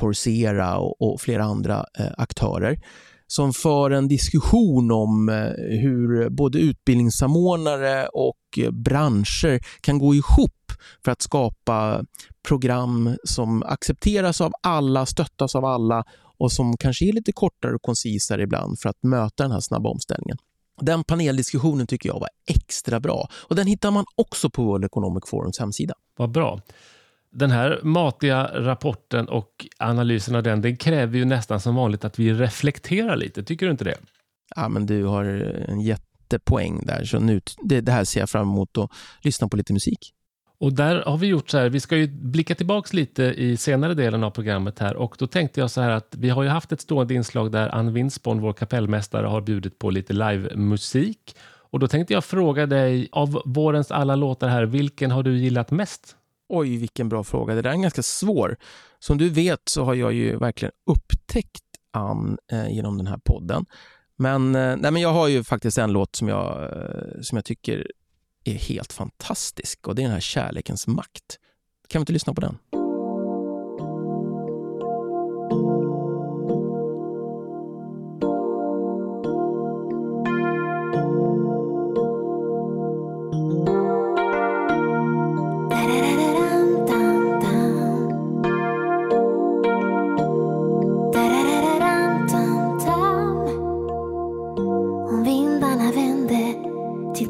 [0.00, 2.78] Coursera och, och flera andra eh, aktörer
[3.26, 10.72] som för en diskussion om eh, hur både utbildningssamordnare och eh, branscher kan gå ihop
[11.04, 12.04] för att skapa
[12.48, 16.04] program som accepteras av alla, stöttas av alla
[16.38, 19.90] och som kanske är lite kortare och koncisare ibland för att möta den här snabba
[19.90, 20.38] omställningen.
[20.80, 25.24] Den paneldiskussionen tycker jag var extra bra och den hittar man också på World Economic
[25.26, 25.94] Forums hemsida.
[26.16, 26.60] Vad bra.
[27.32, 32.18] Den här matiga rapporten och analysen av den, den kräver ju nästan som vanligt att
[32.18, 33.42] vi reflekterar lite.
[33.42, 33.96] Tycker du inte det?
[34.56, 35.24] Ja, men du har
[35.68, 37.04] en jättepoäng där.
[37.04, 38.90] Så nu, det, det här ser jag fram emot att
[39.22, 40.13] lyssna på lite musik.
[40.64, 43.94] Och där har vi gjort så här, vi ska ju blicka tillbaks lite i senare
[43.94, 46.72] delen av programmet här och då tänkte jag så här att vi har ju haft
[46.72, 51.36] ett stående inslag där Ann Winsborn, vår kapellmästare, har bjudit på lite livemusik.
[51.70, 55.70] Och då tänkte jag fråga dig, av vårens alla låtar här, vilken har du gillat
[55.70, 56.16] mest?
[56.48, 57.54] Oj, vilken bra fråga.
[57.54, 58.56] Det där är ganska svår.
[58.98, 63.66] Som du vet så har jag ju verkligen upptäckt Ann eh, genom den här podden.
[64.18, 67.44] Men, eh, nej, men jag har ju faktiskt en låt som jag, eh, som jag
[67.44, 67.86] tycker
[68.44, 71.38] är helt fantastisk och det är den här kärlekens makt.
[71.88, 72.83] Kan vi inte lyssna på den?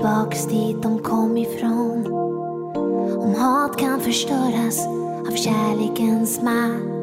[0.05, 2.07] Tillbaks dit de kom ifrån.
[3.19, 4.87] Om hat kan förstöras
[5.29, 6.94] av kärlekens makt.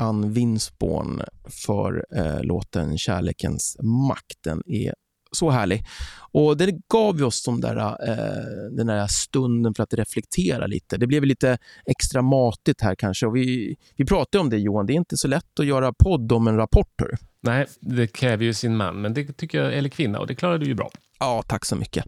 [0.00, 1.22] Ann Winsborn
[1.64, 4.36] för eh, låten Kärlekens makt.
[4.44, 4.94] Den är
[5.32, 5.84] så härlig.
[6.32, 7.76] Och Det gav vi oss de där,
[8.08, 10.96] eh, den där stunden för att reflektera lite.
[10.96, 13.26] Det blev lite extra matigt här kanske.
[13.26, 16.32] Och vi, vi pratade om det Johan, det är inte så lätt att göra podd
[16.32, 16.94] om en rapport.
[16.98, 17.29] Hör.
[17.42, 20.58] Nej, det kräver ju sin man, men det tycker jag, eller kvinna, och det klarar
[20.58, 20.90] du ju bra.
[21.18, 22.04] Ja, tack så mycket.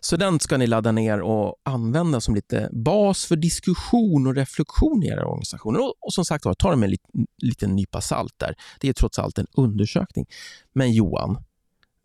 [0.00, 5.02] Så den ska ni ladda ner och använda som lite bas för diskussion och reflektion
[5.02, 5.80] i era organisationer.
[5.80, 7.02] Och, och som sagt ta det med en lit,
[7.42, 8.54] liten nypa salt där.
[8.80, 10.26] Det är trots allt en undersökning.
[10.72, 11.44] Men Johan,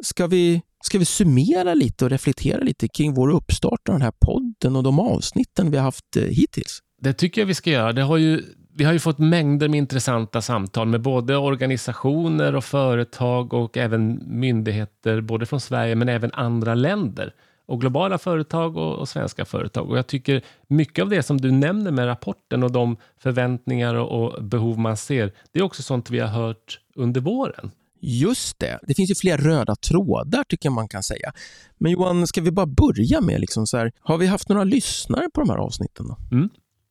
[0.04, 4.14] ska vi, ska vi summera lite och reflektera lite kring vår uppstart av den här
[4.20, 6.80] podden och de avsnitten vi har haft eh, hittills?
[7.02, 7.94] Det tycker jag vi ska göra.
[7.94, 8.44] Det har ju,
[8.78, 14.22] vi har ju fått mängder med intressanta samtal med både organisationer och företag och även
[14.26, 17.34] myndigheter, både från Sverige men även andra länder.
[17.66, 19.90] Och globala företag och, och svenska företag.
[19.90, 24.24] Och jag tycker mycket av det som du nämner med rapporten och de förväntningar och,
[24.24, 27.72] och behov man ser, det är också sånt vi har hört under våren.
[28.00, 28.80] Just det.
[28.84, 31.34] Det finns ju fler röda trådar tycker jag man kan säga.
[31.78, 35.30] Men Johan, ska vi bara börja med, liksom så här, har vi haft några lyssnare
[35.34, 36.08] på de här avsnitten?
[36.08, 36.36] Då?
[36.36, 36.50] Mm.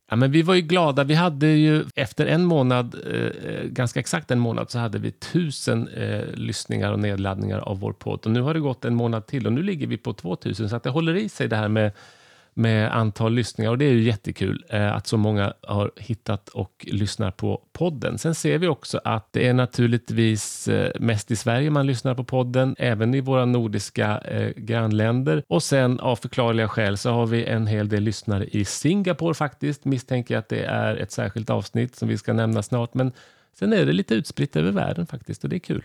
[0.09, 1.03] Ja, men vi var ju glada.
[1.03, 5.11] Vi hade ju efter en månad, eh, eh, ganska exakt en månad, så hade vi
[5.11, 8.25] tusen eh, lyssningar och nedladdningar av vår podd.
[8.25, 10.69] Och nu har det gått en månad till och nu ligger vi på 2000.
[10.69, 11.91] Så att det håller i sig det här med
[12.57, 16.85] med antal lyssningar och det är ju jättekul eh, att så många har hittat och
[16.91, 18.17] lyssnar på podden.
[18.17, 22.23] Sen ser vi också att det är naturligtvis eh, mest i Sverige man lyssnar på
[22.23, 25.43] podden, även i våra nordiska eh, grannländer.
[25.47, 29.85] Och sen av förklarliga skäl så har vi en hel del lyssnare i Singapore faktiskt.
[29.85, 33.11] Misstänker jag att det är ett särskilt avsnitt som vi ska nämna snart, men
[33.59, 35.83] sen är det lite utspritt över världen faktiskt och det är kul.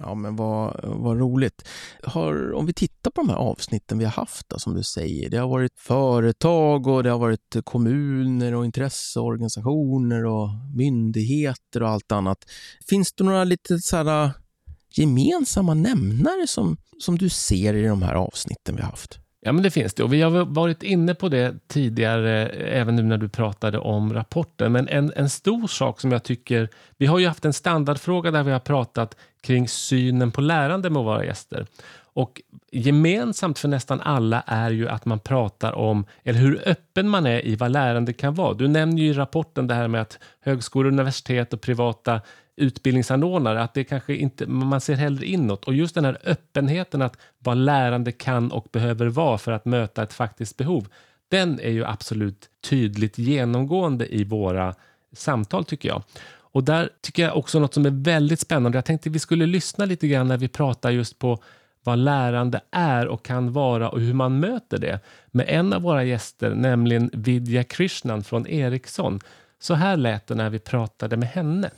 [0.00, 1.68] Ja, men vad, vad roligt.
[2.02, 5.30] Har, om vi tittar på de här avsnitten vi har haft, då, som du säger.
[5.30, 12.12] Det har varit företag och det har varit kommuner och intresseorganisationer och myndigheter och allt
[12.12, 12.38] annat.
[12.88, 14.30] Finns det några lite så här, äh,
[14.90, 19.18] gemensamma nämnare som, som du ser i de här avsnitten vi har haft?
[19.40, 20.02] Ja, men det finns det.
[20.02, 24.72] Och vi har varit inne på det tidigare, även nu när du pratade om rapporten.
[24.72, 26.68] Men en, en stor sak som jag tycker...
[26.96, 31.02] Vi har ju haft en standardfråga där vi har pratat kring synen på lärande med
[31.02, 31.66] våra gäster.
[32.18, 37.26] Och gemensamt för nästan alla är ju att man pratar om, eller hur öppen man
[37.26, 38.54] är i vad lärande kan vara.
[38.54, 42.20] Du nämner ju i rapporten det här med att högskolor, universitet och privata
[42.58, 45.64] utbildningsanordnare, att det kanske inte, man ser hellre inåt.
[45.64, 50.02] Och just den här öppenheten att vad lärande kan och behöver vara för att möta
[50.02, 50.88] ett faktiskt behov,
[51.28, 54.74] den är ju absolut tydligt genomgående i våra
[55.12, 56.02] samtal tycker jag.
[56.50, 58.78] Och där tycker jag också något som är väldigt spännande.
[58.78, 61.42] Jag tänkte vi skulle lyssna lite grann när vi pratar just på
[61.84, 66.04] vad lärande är och kan vara och hur man möter det med en av våra
[66.04, 69.20] gäster, nämligen Vidya Krishnan från Ericsson.
[69.58, 71.70] Så här lät det när vi pratade med henne.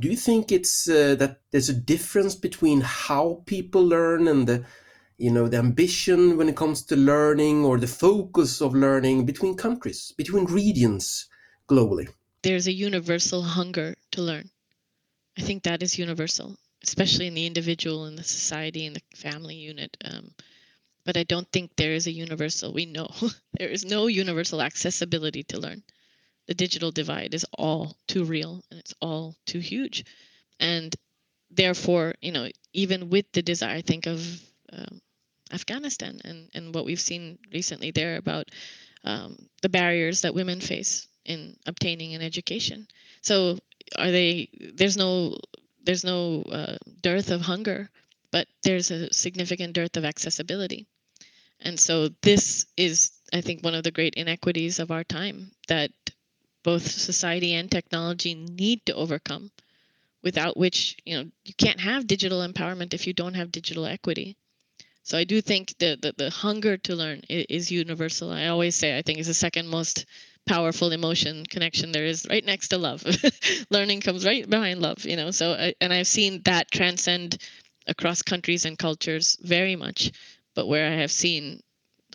[0.00, 4.64] Do you think it's uh, that there's a difference between how people learn and the
[5.18, 9.54] you know the ambition when it comes to learning or the focus of learning between
[9.56, 11.28] countries between regions
[11.68, 12.08] globally?
[12.42, 14.50] There's a universal hunger to learn.
[15.38, 19.54] I think that is universal especially in the individual in the society in the family
[19.54, 20.30] unit um,
[21.04, 23.08] but i don't think there is a universal we know
[23.58, 25.82] there is no universal accessibility to learn
[26.46, 30.04] the digital divide is all too real and it's all too huge.
[30.58, 30.94] And
[31.50, 34.20] therefore, you know, even with the desire, think of
[34.72, 35.00] um,
[35.52, 38.50] Afghanistan and, and what we've seen recently there about
[39.04, 42.86] um, the barriers that women face in obtaining an education.
[43.22, 43.58] So
[43.98, 45.38] are they, there's no,
[45.84, 47.90] there's no uh, dearth of hunger,
[48.30, 50.86] but there's a significant dearth of accessibility.
[51.60, 55.90] And so this is, I think, one of the great inequities of our time that
[56.62, 59.50] both society and technology need to overcome
[60.22, 64.36] without which you know you can't have digital empowerment if you don't have digital equity.
[65.02, 68.30] So i do think that the, the hunger to learn is, universal.
[68.30, 70.06] I always say i think is the second most
[70.46, 73.04] powerful emotion connection there is right next to love.
[73.70, 75.30] Learning comes right behind love you know?
[75.30, 77.38] So I, and i've seen that transcend
[77.86, 80.12] across countries and cultures very much.
[80.54, 81.60] But where i have seen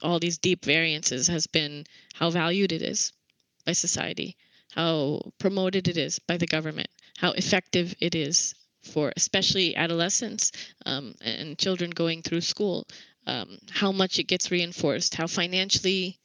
[0.04, 3.12] all these deep variances has been how valued it is
[3.66, 4.38] by society,
[4.72, 10.52] how promoted it is by the government, how effective it is for especially adolescents
[10.86, 12.88] um, and children going through school,
[13.28, 16.20] um, how much it gets reinforced, how financially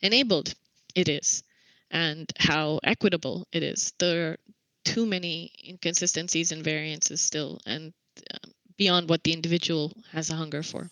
[0.00, 0.54] enabled
[0.94, 1.42] it is,
[1.90, 3.92] and how equitable it is.
[3.98, 4.38] There are
[4.84, 7.92] too many inconsistencies and variances still, and
[8.32, 10.90] um, beyond what the individual has a hunger for.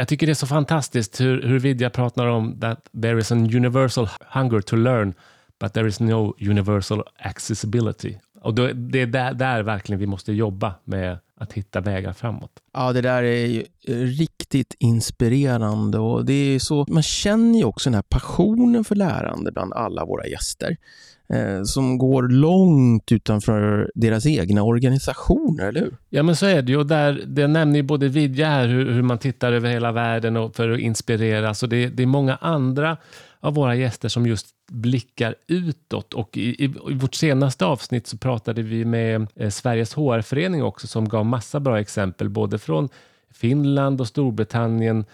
[0.00, 3.56] Jag tycker det är så fantastiskt hur, hur Vidya pratar om that there is an
[3.56, 5.14] universal hunger to learn,
[5.60, 8.18] but there is no universal accessibility.
[8.40, 12.50] Och då, det är där, där verkligen vi måste jobba med att hitta vägar framåt.
[12.72, 13.64] Ja, det där är ju
[14.06, 19.52] riktigt inspirerande och det är så, man känner ju också den här passionen för lärande
[19.52, 20.76] bland alla våra gäster
[21.32, 25.96] Eh, som går långt utanför deras egna organisationer, eller hur?
[26.08, 26.78] Ja, men så är det ju.
[26.78, 30.36] Och där, det nämner ju både Vidja här, hur, hur man tittar över hela världen
[30.36, 31.62] och för att inspireras.
[31.62, 32.96] Och det, det är många andra
[33.40, 36.14] av våra gäster som just blickar utåt.
[36.14, 40.86] Och i, i, i vårt senaste avsnitt så pratade vi med eh, Sveriges HR-förening också
[40.86, 42.88] som gav massa bra exempel både från
[43.34, 45.04] Finland och Storbritannien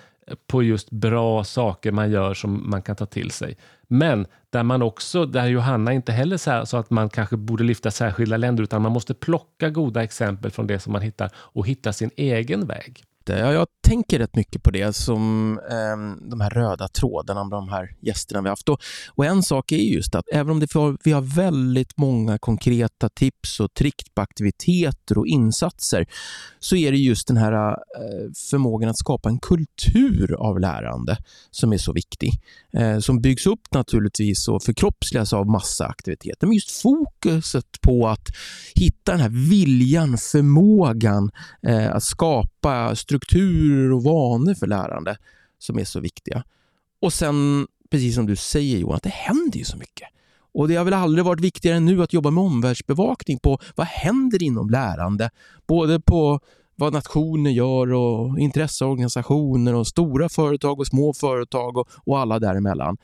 [0.47, 3.57] på just bra saker man gör som man kan ta till sig.
[3.89, 8.37] Men där man också, där Johanna inte heller sa att man kanske borde lyfta särskilda
[8.37, 12.11] länder utan man måste plocka goda exempel från det som man hittar och hitta sin
[12.17, 13.05] egen väg.
[13.29, 17.69] Ja, jag tänker rätt mycket på det som eh, de här röda trådarna med de
[17.69, 18.69] här gästerna vi haft.
[18.69, 18.81] Och,
[19.15, 23.09] och en sak är just att även om det får, vi har väldigt många konkreta
[23.09, 26.07] tips och trick på aktiviteter och insatser
[26.59, 27.77] så är det just den här eh,
[28.51, 31.17] förmågan att skapa en kultur av lärande
[31.51, 32.31] som är så viktig.
[32.73, 36.47] Eh, som byggs upp naturligtvis och förkroppsligas av massa aktiviteter.
[36.47, 38.29] Men just fokuset på att
[38.75, 41.31] hitta den här viljan, förmågan
[41.67, 45.17] eh, att skapa struktur strukturer och vanor för lärande
[45.59, 46.45] som är så viktiga.
[47.03, 50.09] Och sen, precis som du säger Johan, att det händer ju så mycket.
[50.55, 53.87] Och Det har väl aldrig varit viktigare än nu att jobba med omvärldsbevakning på vad
[53.87, 55.31] händer inom lärande.
[55.67, 56.41] Både på
[56.77, 62.97] vad nationer gör och intresseorganisationer och stora företag och små företag och, och alla däremellan.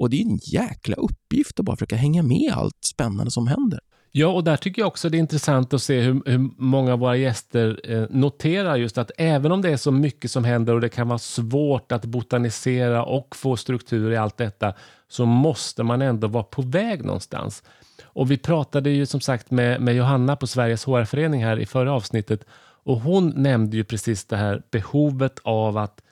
[0.00, 3.80] Och det är en jäkla uppgift att bara försöka hänga med allt spännande som händer.
[4.12, 6.98] Ja, och där tycker jag också det är intressant att se hur, hur många av
[6.98, 10.80] våra gäster eh, noterar just att även om det är så mycket som händer och
[10.80, 14.74] det kan vara svårt att botanisera och få struktur i allt detta,
[15.08, 17.62] så måste man ändå vara på väg någonstans.
[18.02, 21.92] Och vi pratade ju som sagt med, med Johanna på Sveriges HR-förening här i förra
[21.92, 22.44] avsnittet
[22.84, 26.02] och hon nämnde ju precis det här behovet av att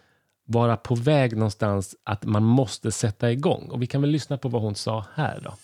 [0.45, 3.69] vara på väg någonstans, att man måste sätta igång.
[3.71, 5.55] Och vi kan väl lyssna på vad hon sa här då.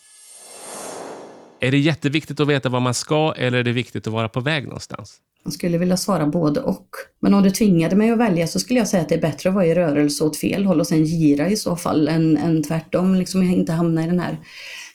[1.65, 4.41] Är det jätteviktigt att veta vad man ska eller är det viktigt att vara på
[4.41, 5.17] väg någonstans?
[5.45, 6.89] Jag skulle vilja svara både och.
[7.21, 9.49] Men om du tvingade mig att välja så skulle jag säga att det är bättre
[9.49, 12.63] att vara i rörelse åt fel håll och sen gira i så fall än, än
[12.63, 14.39] tvärtom, liksom inte hamna i den här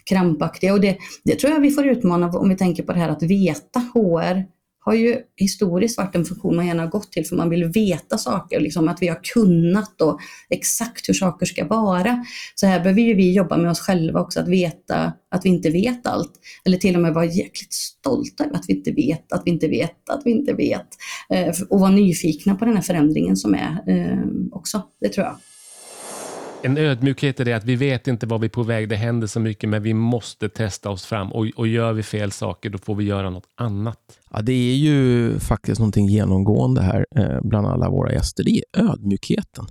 [0.04, 0.74] krampaktiga.
[0.74, 3.24] Och det, det tror jag vi får utmana om vi tänker på det här att
[3.24, 3.80] veta.
[3.80, 4.59] HR
[4.90, 8.18] har ju historiskt varit en funktion man gärna har gått till för man vill veta
[8.18, 12.26] saker, liksom att vi har kunnat och exakt hur saker ska vara.
[12.56, 15.70] Så här behöver ju vi jobba med oss själva också, att veta att vi inte
[15.70, 16.32] vet allt.
[16.66, 19.68] Eller till och med vara jäkligt stolta över att vi inte vet, att vi inte
[19.68, 20.88] vet, att vi inte vet.
[21.30, 25.36] Eh, och vara nyfikna på den här förändringen som är eh, också, det tror jag.
[26.62, 29.28] En ödmjukhet är det att vi vet inte vad vi är på väg, det händer
[29.28, 31.32] så mycket, men vi måste testa oss fram.
[31.34, 34.19] Och, och gör vi fel saker, då får vi göra något annat.
[34.32, 38.44] Ja, det är ju faktiskt någonting genomgående här eh, bland alla våra gäster.
[38.44, 39.68] Det är ödmjukheten.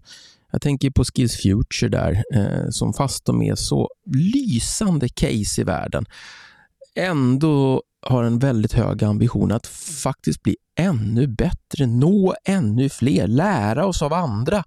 [0.52, 5.64] Jag tänker på Skills Future där, eh, som fast de är så lysande case i
[5.64, 6.06] världen,
[6.94, 9.66] ändå har en väldigt hög ambition att
[10.02, 14.64] faktiskt bli ännu bättre, nå ännu fler, lära oss av andra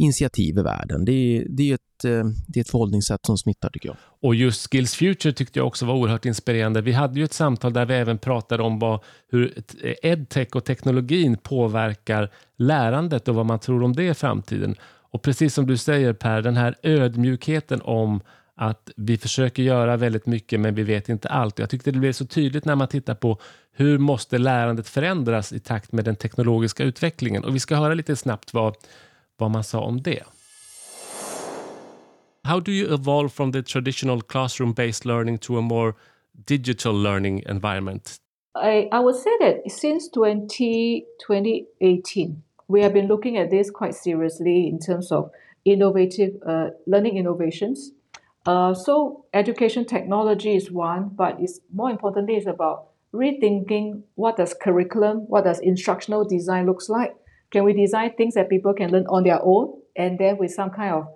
[0.00, 1.04] initiativ i världen.
[1.04, 3.96] Det är, det är, ett, eh, det är ett förhållningssätt som smittar tycker jag.
[4.22, 6.80] Och just Skills Future tyckte jag också var oerhört inspirerande.
[6.80, 10.64] Vi hade ju ett samtal där vi även pratade om vad, hur eh, edtech och
[10.64, 14.74] teknologin påverkar lärandet och vad man tror om det i framtiden.
[15.12, 18.20] Och precis som du säger Per, den här ödmjukheten om
[18.56, 21.58] att vi försöker göra väldigt mycket men vi vet inte allt.
[21.58, 23.38] Jag tyckte det blev så tydligt när man tittar på
[23.72, 27.44] hur måste lärandet förändras i takt med den teknologiska utvecklingen.
[27.44, 28.76] Och vi ska höra lite snabbt vad,
[29.40, 30.22] vad man sa om det.
[32.44, 35.92] How do you evolve from the traditional classroom-based learning to a more
[36.46, 38.20] digital learning environment?
[38.54, 43.94] I, I would say that since 20, 2018, we have been looking at this quite
[43.94, 45.30] seriously in terms of
[45.64, 47.92] innovative uh, learning innovations.
[48.46, 54.54] Uh, so education technology is one, but it's more importantly, it's about rethinking what does
[54.54, 57.14] curriculum, what does instructional design looks like.
[57.50, 60.70] Can we design things that people can learn on their own, and then with some
[60.70, 61.08] kind of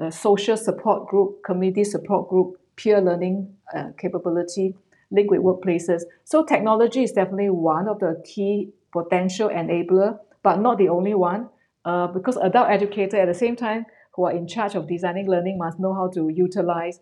[0.00, 4.74] uh, social support group, community support group, peer learning uh, capability,
[5.10, 6.02] linked with workplaces.
[6.24, 11.48] So technology is definitely one of the key potential enabler, but not the only one,
[11.84, 15.58] uh, because adult educators at the same time who are in charge of designing learning
[15.58, 17.00] must know how to utilize.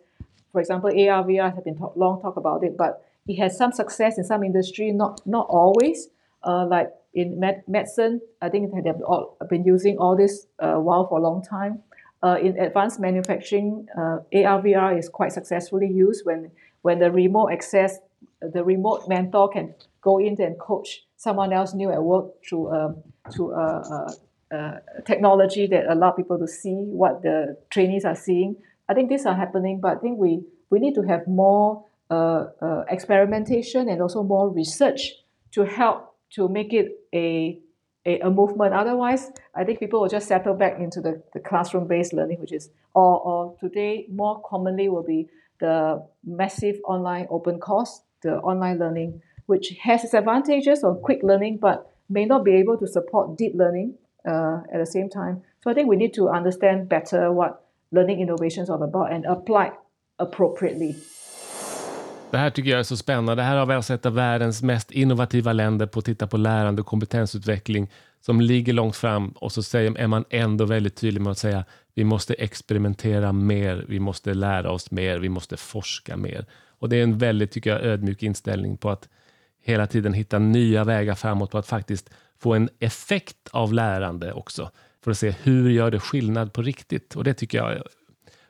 [0.51, 3.71] For example, AR, VR have been talk, long talk about it, but it has some
[3.71, 6.07] success in some industry, not not always.
[6.43, 10.75] Uh, like in med- medicine, I think they have all, been using all this uh,
[10.75, 11.81] while for a long time.
[12.21, 16.51] Uh, in advanced manufacturing, uh, AR, VR is quite successfully used when
[16.83, 17.97] when the remote access,
[18.41, 23.03] the remote mentor can go in and coach someone else new at work through um,
[23.33, 24.75] through uh, uh, uh,
[25.05, 28.55] technology that allow people to see what the trainees are seeing.
[28.89, 32.45] I think these are happening, but I think we we need to have more uh,
[32.89, 35.13] experimentation and also more research
[35.51, 37.59] to help to make it a
[38.05, 38.73] a, a movement.
[38.73, 42.53] Otherwise, I think people will just settle back into the, the classroom based learning, which
[42.53, 45.27] is or, or today more commonly will be
[45.59, 51.57] the massive online open course, the online learning, which has its advantages of quick learning,
[51.57, 55.41] but may not be able to support deep learning uh, at the same time.
[55.61, 59.71] So I think we need to understand better what learning innovations all about and apply
[60.19, 60.95] appropriately.
[62.31, 63.43] Det här tycker jag är så spännande.
[63.43, 66.81] Här har vi alltså ett av världens mest innovativa länder på att titta på lärande
[66.81, 67.89] och kompetensutveckling
[68.21, 71.65] som ligger långt fram och så säger, är man ändå väldigt tydlig med att säga
[71.93, 76.45] vi måste experimentera mer, vi måste lära oss mer, vi måste forska mer.
[76.79, 79.09] Och det är en väldigt, tycker jag, ödmjuk inställning på att
[79.63, 82.09] hela tiden hitta nya vägar framåt på att faktiskt
[82.39, 84.71] få en effekt av lärande också.
[85.03, 87.15] För att se hur gör det skillnad på riktigt?
[87.15, 87.81] Och det tycker jag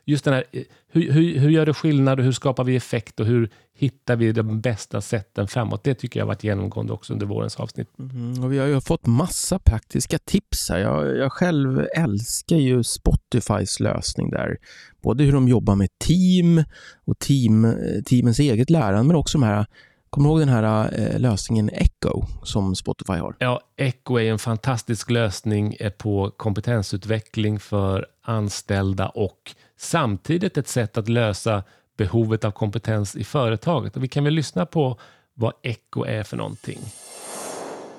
[0.08, 0.43] just den här,
[0.91, 4.32] hur, hur, hur gör det skillnad och hur skapar vi effekt och hur hittar vi
[4.32, 5.84] de bästa sätten framåt?
[5.84, 7.88] Det tycker jag har varit genomgående också under vårens avsnitt.
[7.99, 10.78] Mm, och vi har ju fått massa praktiska tips här.
[10.78, 14.58] Jag, jag själv älskar ju Spotifys lösning där.
[15.01, 16.64] Både hur de jobbar med team
[17.05, 19.66] och team, teamens eget lärande, men också de här
[20.10, 23.36] Kommer du ihåg den här eh, lösningen Echo som Spotify har?
[23.39, 30.97] Ja, Echo är en fantastisk lösning eh, på kompetensutveckling för anställda och samtidigt ett sätt
[30.97, 31.63] att lösa
[31.97, 33.97] behovet av kompetens i företaget.
[33.97, 34.99] Och vi kan väl lyssna på
[35.34, 36.80] vad Echo är för någonting.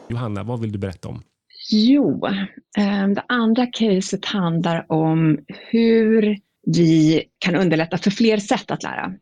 [0.08, 1.22] Johanna, vad vill du berätta om?
[1.70, 2.26] Jo,
[2.76, 9.12] ehm, det andra caset handlar om hur vi kan underlätta för fler sätt att lära.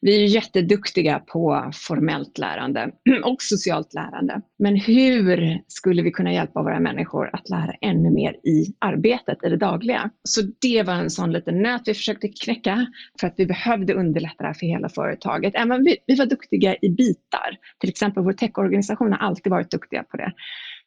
[0.00, 2.90] Vi är jätteduktiga på formellt lärande
[3.24, 4.40] och socialt lärande.
[4.58, 9.48] Men hur skulle vi kunna hjälpa våra människor att lära ännu mer i arbetet, i
[9.48, 10.10] det dagliga?
[10.22, 12.86] Så det var en sån liten nöt vi försökte knäcka
[13.20, 15.54] för att vi behövde underlätta det här för hela företaget.
[15.54, 17.56] Även vi, vi var duktiga i bitar.
[17.80, 20.32] Till exempel vår techorganisation har alltid varit duktiga på det.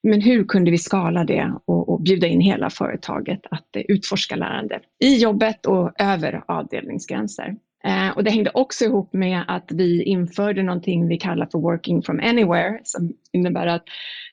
[0.03, 4.79] Men hur kunde vi skala det och, och bjuda in hela företaget att utforska lärande
[5.03, 7.55] i jobbet och över avdelningsgränser?
[7.87, 12.03] Eh, och det hängde också ihop med att vi införde någonting vi kallar för working
[12.03, 13.83] from anywhere som innebär att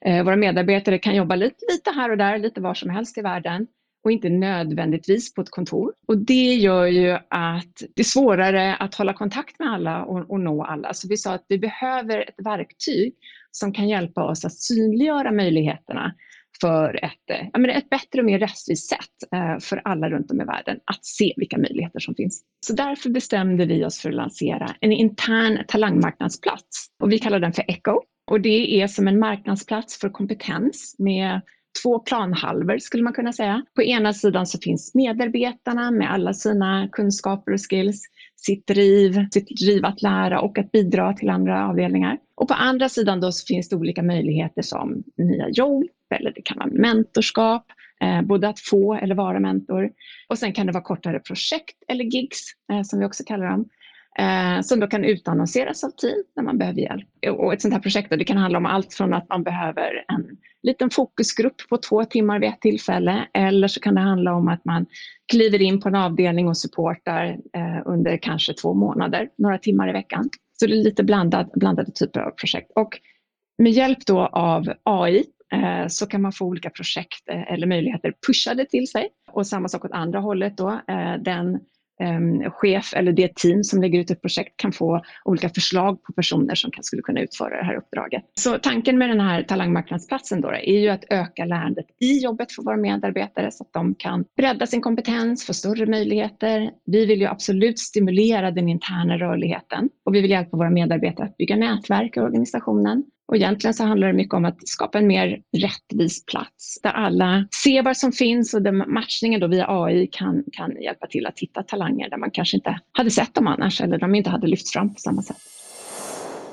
[0.04, 3.20] eh, våra medarbetare kan jobba lite, lite här och där, lite var som helst i
[3.20, 3.66] världen
[4.04, 5.92] och inte nödvändigtvis på ett kontor.
[6.08, 10.40] Och det gör ju att det är svårare att hålla kontakt med alla och, och
[10.40, 10.94] nå alla.
[10.94, 13.14] Så vi sa att vi behöver ett verktyg
[13.50, 16.14] som kan hjälpa oss att synliggöra möjligheterna
[16.60, 20.30] för ett, eh, ja, men ett bättre och mer rättvist sätt eh, för alla runt
[20.30, 22.42] om i världen att se vilka möjligheter som finns.
[22.66, 27.52] Så därför bestämde vi oss för att lansera en intern talangmarknadsplats och vi kallar den
[27.52, 28.00] för Echo.
[28.30, 31.40] Och det är som en marknadsplats för kompetens med
[31.82, 33.64] två planhalvor skulle man kunna säga.
[33.74, 38.02] På ena sidan så finns medarbetarna med alla sina kunskaper och skills,
[38.36, 42.18] sitt driv, sitt driv att lära och att bidra till andra avdelningar.
[42.34, 45.84] Och på andra sidan då så finns det olika möjligheter som nya jobb,
[46.14, 47.66] eller det kan vara mentorskap,
[48.00, 49.90] eh, både att få eller vara mentor.
[50.28, 52.40] Och sen kan det vara kortare projekt eller gigs,
[52.72, 53.68] eh, som vi också kallar dem,
[54.18, 57.08] eh, som då kan utannonseras av team när man behöver hjälp.
[57.38, 60.04] Och ett sånt här projekt då, det kan handla om allt från att man behöver
[60.08, 64.48] en liten fokusgrupp på två timmar vid ett tillfälle, eller så kan det handla om
[64.48, 64.86] att man
[65.32, 69.92] kliver in på en avdelning och supportar eh, under kanske två månader, några timmar i
[69.92, 70.30] veckan.
[70.60, 72.70] Så det är lite blandad, blandade typer av projekt.
[72.74, 73.00] Och
[73.58, 78.14] med hjälp då av AI Eh, så kan man få olika projekt eh, eller möjligheter
[78.26, 79.08] pushade till sig.
[79.32, 80.70] Och samma sak åt andra hållet då.
[80.70, 81.60] Eh, den
[82.00, 86.12] ehm, chef eller det team som lägger ut ett projekt kan få olika förslag på
[86.12, 88.22] personer som skulle kunna utföra det här uppdraget.
[88.34, 92.62] Så tanken med den här talangmarknadsplatsen då är ju att öka lärandet i jobbet för
[92.62, 96.70] våra medarbetare så att de kan bredda sin kompetens, få större möjligheter.
[96.86, 101.36] Vi vill ju absolut stimulera den interna rörligheten och vi vill hjälpa våra medarbetare att
[101.36, 105.42] bygga nätverk i organisationen och egentligen så handlar det mycket om att skapa en mer
[105.56, 110.44] rättvis plats där alla ser vad som finns och där matchningen då via AI kan,
[110.52, 113.98] kan hjälpa till att hitta talanger där man kanske inte hade sett dem annars eller
[113.98, 115.36] de inte hade lyfts fram på samma sätt.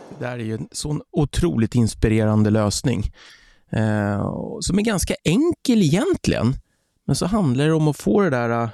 [0.10, 3.04] Det där är ju en sån otroligt inspirerande lösning
[3.72, 6.54] eh, som är ganska enkel egentligen.
[7.06, 8.70] Men så handlar det om att få det där eh,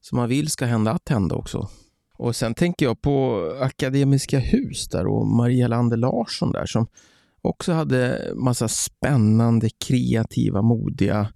[0.00, 1.68] som man vill ska hända att hända också.
[2.14, 6.86] Och sen tänker jag på Akademiska Hus där och Maria Lander Larsson där som
[7.42, 11.28] också hade massa spännande, kreativa, modiga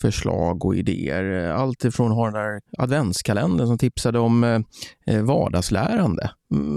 [0.00, 1.50] förslag och idéer.
[1.50, 4.60] Allt ifrån har den där adventskalendern som tipsade om eh,
[5.06, 6.30] eh, vardagslärande,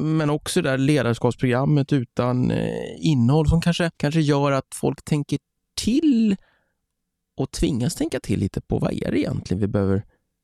[0.03, 2.69] men också det där ledarskapsprogrammet utan eh,
[2.99, 5.39] innehåll som kanske, kanske gör att folk tänker
[5.75, 6.35] till
[7.37, 10.03] och tvingas tänka till lite på vad är det egentligen vi behöver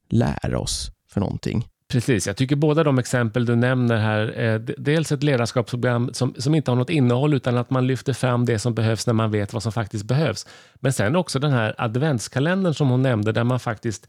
[0.09, 1.67] lära oss för någonting.
[1.89, 6.55] Precis, jag tycker båda de exempel du nämner här, är dels ett ledarskapsprogram som, som
[6.55, 9.53] inte har något innehåll utan att man lyfter fram det som behövs när man vet
[9.53, 10.47] vad som faktiskt behövs.
[10.75, 14.07] Men sen också den här adventskalendern som hon nämnde där man faktiskt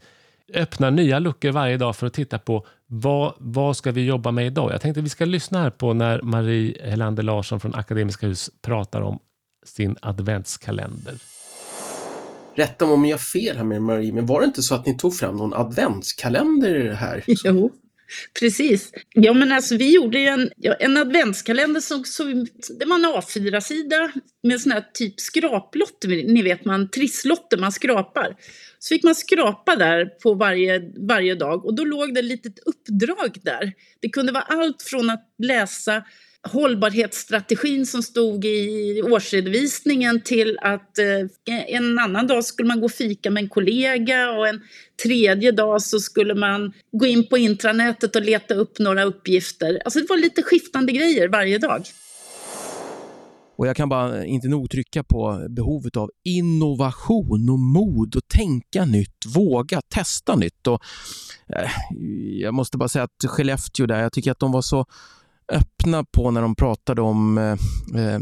[0.53, 4.47] öppnar nya luckor varje dag för att titta på vad, vad ska vi jobba med
[4.47, 4.71] idag?
[4.71, 9.01] Jag tänkte vi ska lyssna här på när Marie Helander Larsson från Akademiska Hus pratar
[9.01, 9.19] om
[9.65, 11.13] sin adventskalender.
[12.59, 14.85] Rätta mig om jag har fel här med Marie, men var det inte så att
[14.85, 17.23] ni tog fram någon adventskalender här?
[17.43, 17.71] Jo,
[18.39, 18.91] precis.
[19.13, 22.23] Ja, men alltså vi gjorde ju en, ja, en adventskalender som, så,
[22.79, 24.11] det var en A4-sida
[24.43, 28.35] med sån här typ skraplotter, ni vet man trisslotter man skrapar.
[28.79, 32.59] Så fick man skrapa där på varje, varje dag och då låg det ett litet
[32.59, 33.73] uppdrag där.
[33.99, 36.03] Det kunde vara allt från att läsa
[36.47, 42.91] hållbarhetsstrategin som stod i årsredovisningen till att eh, en annan dag skulle man gå och
[42.91, 44.61] fika med en kollega och en
[45.03, 49.81] tredje dag så skulle man gå in på intranätet och leta upp några uppgifter.
[49.85, 51.83] Alltså det var lite skiftande grejer varje dag.
[53.57, 58.27] Och jag kan bara eh, inte nog trycka på behovet av innovation och mod och
[58.27, 60.67] tänka nytt, våga testa nytt.
[60.67, 60.81] Och,
[61.55, 61.71] eh,
[62.41, 64.85] jag måste bara säga att Skellefteå där, jag tycker att de var så
[65.51, 67.51] öppna på när de pratade om eh,
[68.03, 68.19] eh,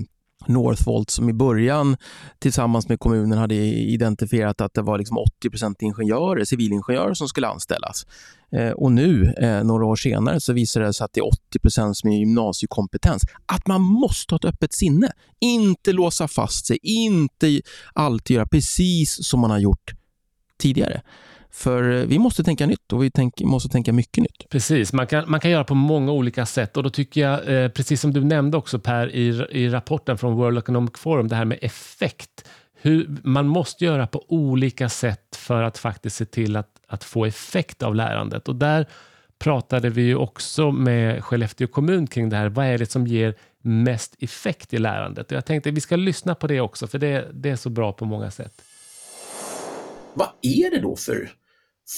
[0.47, 1.97] Northvolt som i början
[2.39, 8.05] tillsammans med kommunen hade identifierat att det var liksom 80% ingenjörer, civilingenjörer som skulle anställas.
[8.51, 11.93] Eh, och nu, eh, några år senare, så visar det sig att det är 80%
[11.93, 13.23] som är gymnasiekompetens.
[13.45, 17.61] Att man måste ha ett öppet sinne, inte låsa fast sig, inte
[17.93, 19.93] alltid göra precis som man har gjort
[20.59, 21.01] tidigare.
[21.51, 24.49] För eh, vi måste tänka nytt och vi tänk, måste tänka mycket nytt.
[24.49, 27.69] Precis, man kan, man kan göra på många olika sätt och då tycker jag, eh,
[27.69, 31.45] precis som du nämnde också Per i, i rapporten från World Economic Forum, det här
[31.45, 32.49] med effekt.
[32.81, 37.25] Hur, man måste göra på olika sätt för att faktiskt se till att, att få
[37.25, 38.47] effekt av lärandet.
[38.47, 38.85] Och där
[39.39, 42.49] pratade vi också med Skellefteå kommun kring det här.
[42.49, 45.31] Vad är det som ger mest effekt i lärandet?
[45.31, 47.69] Och jag tänkte att vi ska lyssna på det också, för det, det är så
[47.69, 48.61] bra på många sätt.
[50.17, 51.31] Vad är det då för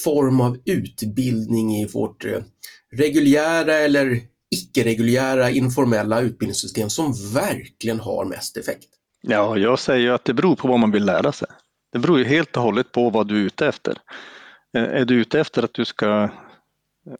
[0.03, 2.41] form av utbildning i vårt eh,
[2.91, 4.19] reguljära eller
[4.51, 8.87] icke-reguljära informella utbildningssystem som verkligen har mest effekt?
[9.21, 11.47] Ja, jag säger att det beror på vad man vill lära sig.
[11.93, 13.97] Det beror ju helt och hållet på vad du är ute efter.
[14.77, 16.29] Eh, är du ute efter att du ska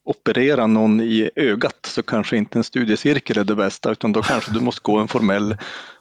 [0.04, 4.52] operera någon i ögat så kanske inte en studiecirkel är det bästa utan då kanske
[4.52, 5.58] du måste gå en formell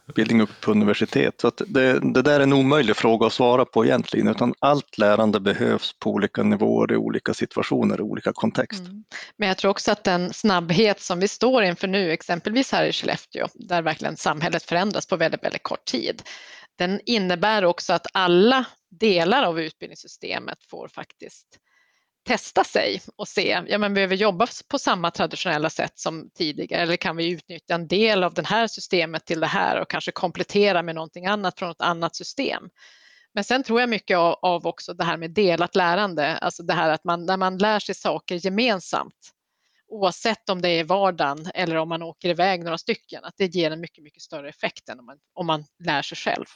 [0.08, 1.40] utbildning upp på universitet.
[1.40, 5.40] Så det, det, där är en omöjlig fråga att svara på egentligen, utan allt lärande
[5.40, 8.80] behövs på olika nivåer i olika situationer, i olika kontext.
[8.80, 9.04] Mm.
[9.36, 12.92] Men jag tror också att den snabbhet som vi står inför nu, exempelvis här i
[12.92, 16.22] Skellefteå, där verkligen samhället förändras på väldigt, väldigt kort tid,
[16.78, 21.46] den innebär också att alla delar av utbildningssystemet får faktiskt
[22.28, 26.82] testa sig och se, ja men behöver vi jobba på samma traditionella sätt som tidigare
[26.82, 30.12] eller kan vi utnyttja en del av det här systemet till det här och kanske
[30.12, 32.62] komplettera med någonting annat från ett annat system.
[33.34, 36.74] Men sen tror jag mycket av, av också det här med delat lärande, alltså det
[36.74, 39.32] här att man, när man lär sig saker gemensamt,
[39.88, 43.70] oavsett om det är vardagen eller om man åker iväg några stycken, att det ger
[43.70, 46.46] en mycket, mycket större effekt än om man, om man lär sig själv.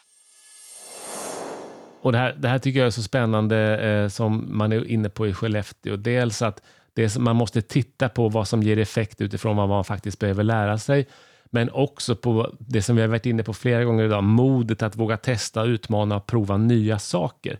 [2.02, 5.08] Och det här, det här tycker jag är så spännande eh, som man är inne
[5.08, 5.96] på i Skellefteå.
[5.96, 6.62] Dels att
[6.94, 10.78] det, man måste titta på vad som ger effekt utifrån vad man faktiskt behöver lära
[10.78, 11.06] sig.
[11.44, 14.96] Men också på det som vi har varit inne på flera gånger idag, modet att
[14.96, 17.58] våga testa, utmana och prova nya saker.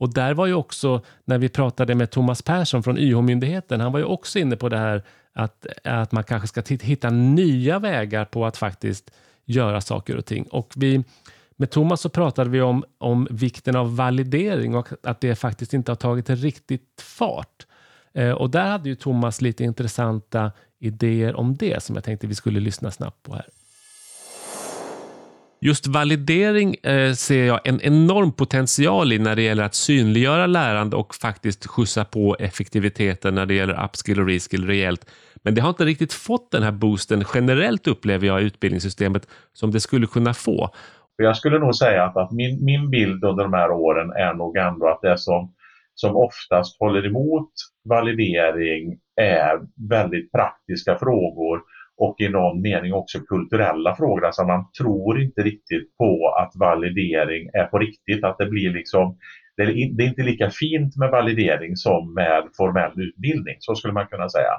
[0.00, 3.98] Och där var ju också, när vi pratade med Thomas Persson från YH-myndigheten, han var
[3.98, 8.46] ju också inne på det här att, att man kanske ska hitta nya vägar på
[8.46, 9.10] att faktiskt
[9.44, 10.44] göra saker och ting.
[10.44, 11.04] Och vi,
[11.60, 15.90] med Thomas så pratade vi om, om vikten av validering och att det faktiskt inte
[15.90, 17.66] har tagit riktigt fart.
[18.14, 22.34] Eh, och där hade ju Thomas lite intressanta idéer om det som jag tänkte vi
[22.34, 23.46] skulle lyssna snabbt på här.
[25.60, 30.96] Just validering eh, ser jag en enorm potential i när det gäller att synliggöra lärande
[30.96, 35.06] och faktiskt skjutsa på effektiviteten när det gäller upskill och reskill rejält.
[35.42, 39.70] Men det har inte riktigt fått den här boosten generellt upplever jag i utbildningssystemet som
[39.70, 40.70] det skulle kunna få.
[41.22, 44.56] Jag skulle nog säga att, att min, min bild under de här åren är nog
[44.56, 45.54] ändå att det som,
[45.94, 47.50] som oftast håller emot
[47.88, 51.60] validering är väldigt praktiska frågor
[51.96, 54.26] och i någon mening också kulturella frågor.
[54.26, 59.18] Alltså man tror inte riktigt på att validering är på riktigt, att det blir liksom
[59.56, 63.92] det är, det är inte lika fint med validering som med formell utbildning, så skulle
[63.92, 64.52] man kunna säga.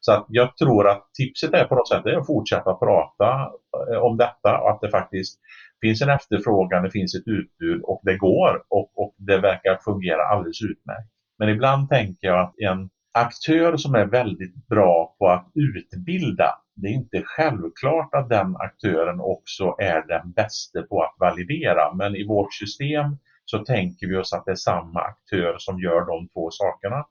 [0.00, 3.50] Så att jag tror att tipset är på något sätt att fortsätta prata
[3.92, 5.40] eh, om detta och att det faktiskt
[5.80, 10.22] finns en efterfrågan, det finns ett utbud och det går och, och det verkar fungera
[10.22, 11.10] alldeles utmärkt.
[11.38, 16.88] Men ibland tänker jag att en aktör som är väldigt bra på att utbilda, det
[16.88, 21.94] är inte självklart att den aktören också är den bästa på att validera.
[21.94, 26.06] Men i vårt system så tänker vi oss att det är samma aktör som gör
[26.06, 27.04] de två sakerna.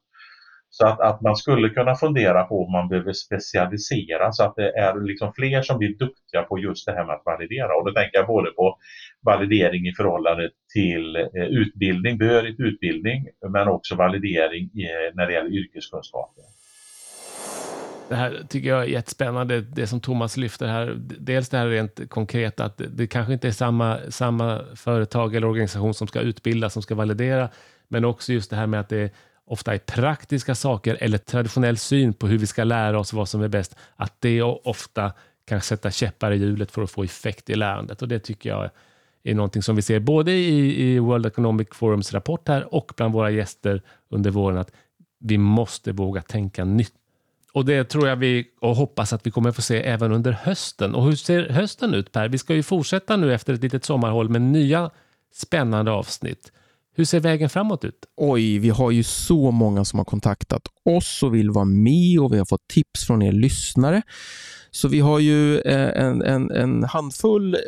[0.70, 4.78] Så att, att man skulle kunna fundera på om man behöver specialisera så att det
[4.78, 7.76] är liksom fler som blir duktiga på just det här med att validera.
[7.76, 8.78] Och då tänker jag både på
[9.22, 15.54] validering i förhållande till eh, utbildning, behörigt utbildning, men också validering i, när det gäller
[15.54, 16.44] yrkeskunskaper.
[18.10, 20.96] Det här tycker jag är jättespännande, det som Thomas lyfter här.
[21.20, 25.94] Dels det här rent konkreta, att det kanske inte är samma, samma företag eller organisation
[25.94, 27.50] som ska utbilda, som ska validera,
[27.88, 29.12] men också just det här med att det
[29.48, 33.42] ofta är praktiska saker eller traditionell syn på hur vi ska lära oss vad som
[33.42, 35.14] är bäst, att det ofta
[35.46, 38.02] kan sätta käppar i hjulet för att få effekt i lärandet.
[38.02, 38.70] Och det tycker jag
[39.24, 43.14] är någonting som vi ser både i, i World Economic Forums rapport här och bland
[43.14, 44.72] våra gäster under våren, att
[45.20, 46.94] vi måste våga tänka nytt.
[47.54, 50.96] Och det tror jag vi och hoppas att vi kommer få se även under hösten.
[50.96, 52.30] Och hur ser hösten ut Per?
[52.30, 54.92] Vi ska ju fortsätta nu efter ett litet sommarhåll med nya
[55.34, 56.52] spännande avsnitt.
[56.98, 58.06] Hur ser vägen framåt ut?
[58.16, 62.34] Oj, vi har ju så många som har kontaktat oss och vill vara med och
[62.34, 64.02] vi har fått tips från er lyssnare.
[64.72, 67.60] Så vi har ju eh, en, en, en handfull eh,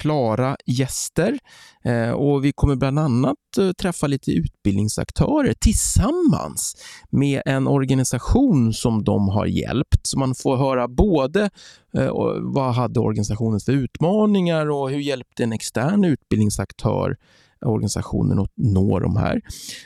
[0.00, 1.38] klara gäster
[1.84, 6.76] eh, och vi kommer bland annat eh, träffa lite utbildningsaktörer tillsammans
[7.10, 10.06] med en organisation som de har hjälpt.
[10.06, 11.50] Så man får höra både
[11.94, 17.16] eh, vad hade organisationen för utmaningar och hur hjälpte en extern utbildningsaktör
[17.60, 19.40] organisationen att nå de här.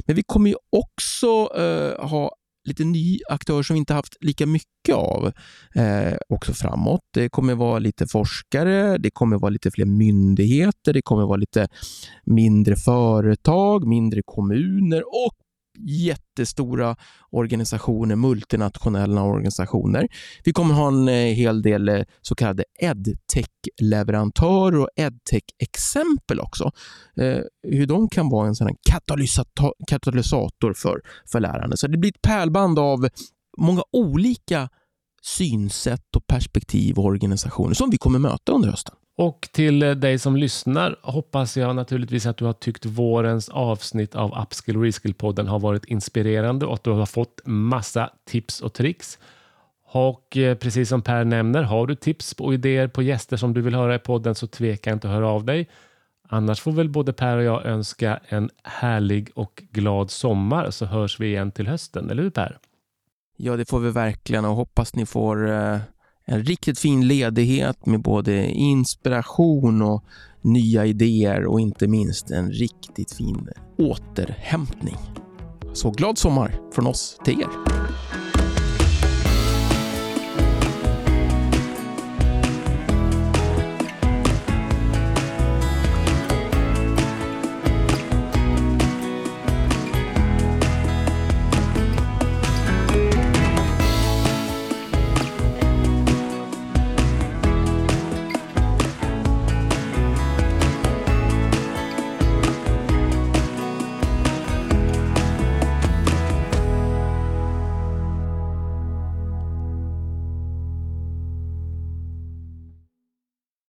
[0.07, 2.31] Men vi kommer ju också eh, ha
[2.69, 5.33] lite ny aktör som vi inte haft lika mycket av
[5.75, 7.01] eh, också framåt.
[7.15, 11.69] Det kommer vara lite forskare, det kommer vara lite fler myndigheter, det kommer vara lite
[12.25, 15.37] mindre företag, mindre kommuner och
[15.85, 16.97] jättestora
[17.31, 20.09] organisationer, multinationella organisationer.
[20.45, 26.71] Vi kommer ha en eh, hel del eh, så kallade edtech-leverantörer och edtech-exempel också.
[27.17, 31.01] Eh, hur de kan vara en sådan katalysator, katalysator för,
[31.33, 31.77] för lärande.
[31.77, 33.09] Så det blir ett pärlband av
[33.59, 34.69] många olika
[35.23, 38.95] synsätt och perspektiv och organisationer som vi kommer möta under hösten.
[39.17, 44.15] Och till eh, dig som lyssnar hoppas jag naturligtvis att du har tyckt vårens avsnitt
[44.15, 49.19] av Upskill Reskill-podden har varit inspirerande och att du har fått massa tips och tricks.
[49.93, 53.61] Och eh, precis som Per nämner, har du tips och idéer på gäster som du
[53.61, 55.69] vill höra i podden så tveka inte att höra av dig.
[56.29, 61.21] Annars får väl både Per och jag önska en härlig och glad sommar så hörs
[61.21, 62.59] vi igen till hösten, eller hur Per?
[63.37, 65.79] Ja, det får vi verkligen och hoppas ni får eh
[66.31, 70.05] en riktigt fin ledighet med både inspiration och
[70.41, 74.97] nya idéer och inte minst en riktigt fin återhämtning.
[75.73, 77.80] Så glad sommar från oss till er!